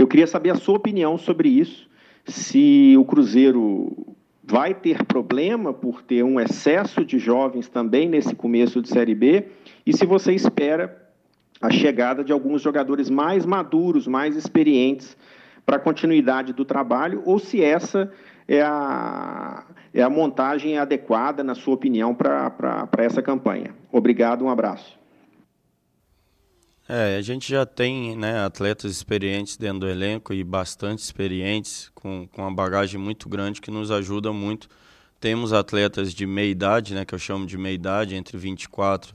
Eu 0.01 0.07
queria 0.07 0.27
saber 0.27 0.49
a 0.49 0.55
sua 0.55 0.77
opinião 0.77 1.19
sobre 1.19 1.51
isso, 1.51 1.87
se 2.25 2.97
o 2.97 3.05
Cruzeiro 3.05 4.17
vai 4.43 4.73
ter 4.73 5.05
problema 5.05 5.75
por 5.75 6.01
ter 6.01 6.23
um 6.23 6.41
excesso 6.41 7.05
de 7.05 7.19
jovens 7.19 7.69
também 7.69 8.09
nesse 8.09 8.35
começo 8.35 8.81
de 8.81 8.89
Série 8.89 9.15
B 9.15 9.49
e 9.85 9.95
se 9.95 10.07
você 10.07 10.33
espera 10.33 11.07
a 11.61 11.71
chegada 11.71 12.25
de 12.25 12.33
alguns 12.33 12.63
jogadores 12.63 13.11
mais 13.11 13.45
maduros, 13.45 14.07
mais 14.07 14.37
experientes 14.37 15.15
para 15.67 15.77
a 15.77 15.79
continuidade 15.81 16.55
do 16.55 16.65
trabalho, 16.65 17.23
ou 17.27 17.39
se 17.39 17.63
essa 17.63 18.11
é 18.49 18.63
a, 18.63 19.67
é 19.93 20.01
a 20.01 20.09
montagem 20.09 20.79
adequada, 20.79 21.45
na 21.45 21.55
sua 21.55 21.75
opinião, 21.75 22.15
para 22.15 22.89
essa 22.97 23.21
campanha. 23.21 23.75
Obrigado, 23.93 24.47
um 24.47 24.49
abraço. 24.49 25.00
É, 26.93 27.17
a 27.17 27.23
gente 27.23 27.49
já 27.49 27.65
tem 27.65 28.17
né, 28.17 28.45
atletas 28.45 28.91
experientes 28.91 29.57
dentro 29.57 29.79
do 29.79 29.89
elenco 29.89 30.35
e 30.35 30.43
bastante 30.43 30.99
experientes, 30.99 31.89
com, 31.95 32.27
com 32.27 32.43
uma 32.43 32.53
bagagem 32.53 32.99
muito 32.99 33.29
grande 33.29 33.61
que 33.61 33.71
nos 33.71 33.93
ajuda 33.93 34.33
muito. 34.33 34.69
Temos 35.21 35.53
atletas 35.53 36.13
de 36.13 36.27
meia 36.27 36.51
idade, 36.51 36.93
né, 36.93 37.05
que 37.05 37.15
eu 37.15 37.19
chamo 37.21 37.47
de 37.47 37.57
meia 37.57 37.75
idade, 37.75 38.17
entre 38.17 38.37
24 38.37 39.15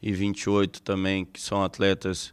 e 0.00 0.12
28 0.12 0.80
também, 0.80 1.24
que 1.24 1.40
são 1.40 1.64
atletas 1.64 2.32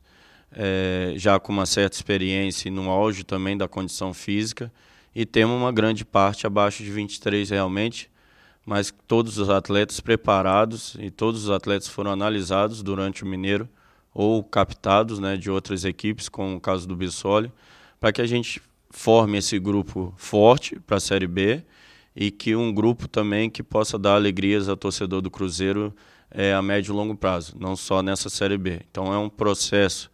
é, 0.52 1.14
já 1.16 1.40
com 1.40 1.52
uma 1.52 1.66
certa 1.66 1.96
experiência 1.96 2.68
e 2.68 2.72
no 2.72 2.88
auge 2.92 3.24
também 3.24 3.58
da 3.58 3.68
condição 3.68 4.14
física. 4.14 4.72
E 5.16 5.26
temos 5.26 5.60
uma 5.60 5.72
grande 5.72 6.06
parte 6.06 6.46
abaixo 6.46 6.84
de 6.84 6.92
23 6.92 7.50
realmente, 7.50 8.08
mas 8.64 8.94
todos 9.08 9.40
os 9.40 9.50
atletas 9.50 10.00
preparados 10.00 10.96
e 11.00 11.10
todos 11.10 11.46
os 11.46 11.50
atletas 11.50 11.88
foram 11.88 12.12
analisados 12.12 12.84
durante 12.84 13.24
o 13.24 13.26
Mineiro 13.26 13.68
ou 14.16 14.42
captados 14.42 15.20
né, 15.20 15.36
de 15.36 15.52
outras 15.52 15.84
equipes, 15.84 16.30
como 16.30 16.56
o 16.56 16.62
caso 16.62 16.88
do 16.88 16.96
Bissoli, 16.96 17.52
para 18.00 18.14
que 18.14 18.22
a 18.22 18.26
gente 18.26 18.62
forme 18.90 19.38
esse 19.38 19.60
grupo 19.60 20.14
forte 20.16 20.80
para 20.80 20.96
a 20.96 21.02
Série 21.02 21.28
B 21.28 21.62
e 22.16 22.32
que 22.32 22.56
um 22.56 22.74
grupo 22.74 23.10
também 23.10 23.50
que 23.50 23.62
possa 23.62 24.00
dar 24.00 24.16
alegrias 24.16 24.70
ao 24.70 24.78
torcedor 24.78 25.22
do 25.22 25.30
Cruzeiro 25.30 25.94
é, 26.32 26.54
a 26.54 26.62
médio 26.62 26.94
e 26.94 26.96
longo 26.96 27.14
prazo, 27.14 27.58
não 27.60 27.76
só 27.76 28.02
nessa 28.02 28.30
Série 28.30 28.58
B. 28.58 28.80
Então 28.90 29.14
é 29.14 29.18
um 29.18 29.30
processo 29.30 30.10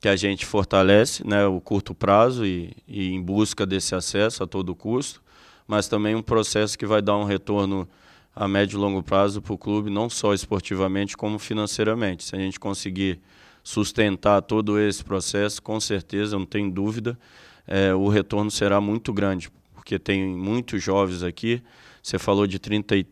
que 0.00 0.08
a 0.08 0.16
gente 0.16 0.44
fortalece 0.44 1.24
né, 1.24 1.46
o 1.46 1.60
curto 1.60 1.94
prazo 1.94 2.44
e, 2.44 2.76
e 2.86 3.12
em 3.12 3.22
busca 3.22 3.64
desse 3.64 3.94
acesso 3.94 4.42
a 4.42 4.46
todo 4.46 4.74
custo, 4.74 5.22
mas 5.68 5.86
também 5.86 6.16
um 6.16 6.22
processo 6.22 6.76
que 6.76 6.84
vai 6.84 7.00
dar 7.00 7.16
um 7.16 7.24
retorno 7.24 7.88
a 8.36 8.46
médio 8.46 8.76
e 8.76 8.80
longo 8.80 9.02
prazo 9.02 9.40
para 9.40 9.54
o 9.54 9.56
clube, 9.56 9.88
não 9.88 10.10
só 10.10 10.34
esportivamente, 10.34 11.16
como 11.16 11.38
financeiramente. 11.38 12.22
Se 12.22 12.36
a 12.36 12.38
gente 12.38 12.60
conseguir 12.60 13.18
sustentar 13.64 14.42
todo 14.42 14.78
esse 14.78 15.02
processo, 15.02 15.62
com 15.62 15.80
certeza, 15.80 16.38
não 16.38 16.44
tem 16.44 16.68
dúvida, 16.68 17.18
é, 17.66 17.94
o 17.94 18.08
retorno 18.08 18.50
será 18.50 18.78
muito 18.78 19.10
grande, 19.10 19.50
porque 19.74 19.98
tem 19.98 20.22
muitos 20.36 20.82
jovens 20.82 21.22
aqui. 21.22 21.62
Você 22.02 22.18
falou 22.18 22.46
de 22.46 22.58
30 22.58 22.96
e 22.96 23.06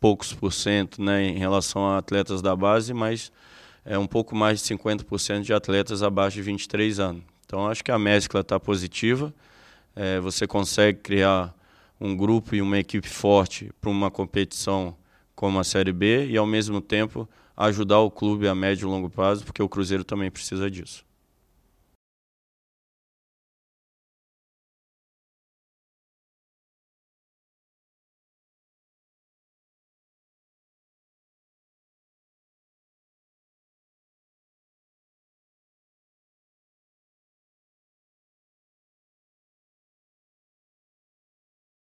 poucos 0.00 0.32
por 0.32 0.52
cento 0.52 1.00
né, 1.00 1.22
em 1.24 1.38
relação 1.38 1.86
a 1.86 1.98
atletas 1.98 2.42
da 2.42 2.54
base, 2.54 2.92
mas 2.92 3.30
é 3.84 3.96
um 3.96 4.06
pouco 4.06 4.34
mais 4.34 4.60
de 4.60 4.74
50% 4.74 5.42
de 5.42 5.54
atletas 5.54 6.02
abaixo 6.02 6.36
de 6.36 6.42
23 6.42 6.98
anos. 6.98 7.22
Então, 7.46 7.68
acho 7.68 7.84
que 7.84 7.92
a 7.92 7.98
mescla 7.98 8.40
está 8.40 8.58
positiva. 8.58 9.32
É, 9.94 10.18
você 10.18 10.44
consegue 10.44 10.98
criar 10.98 11.54
um 12.00 12.16
grupo 12.16 12.54
e 12.54 12.62
uma 12.62 12.78
equipe 12.78 13.08
forte 13.08 13.70
para 13.80 13.90
uma 13.90 14.10
competição 14.10 14.96
como 15.34 15.58
a 15.58 15.64
Série 15.64 15.92
B 15.92 16.26
e, 16.28 16.36
ao 16.36 16.46
mesmo 16.46 16.80
tempo, 16.80 17.28
ajudar 17.56 18.00
o 18.00 18.10
clube 18.10 18.48
a 18.48 18.54
médio 18.54 18.86
e 18.86 18.90
longo 18.90 19.10
prazo, 19.10 19.44
porque 19.44 19.62
o 19.62 19.68
Cruzeiro 19.68 20.04
também 20.04 20.30
precisa 20.30 20.70
disso. 20.70 21.04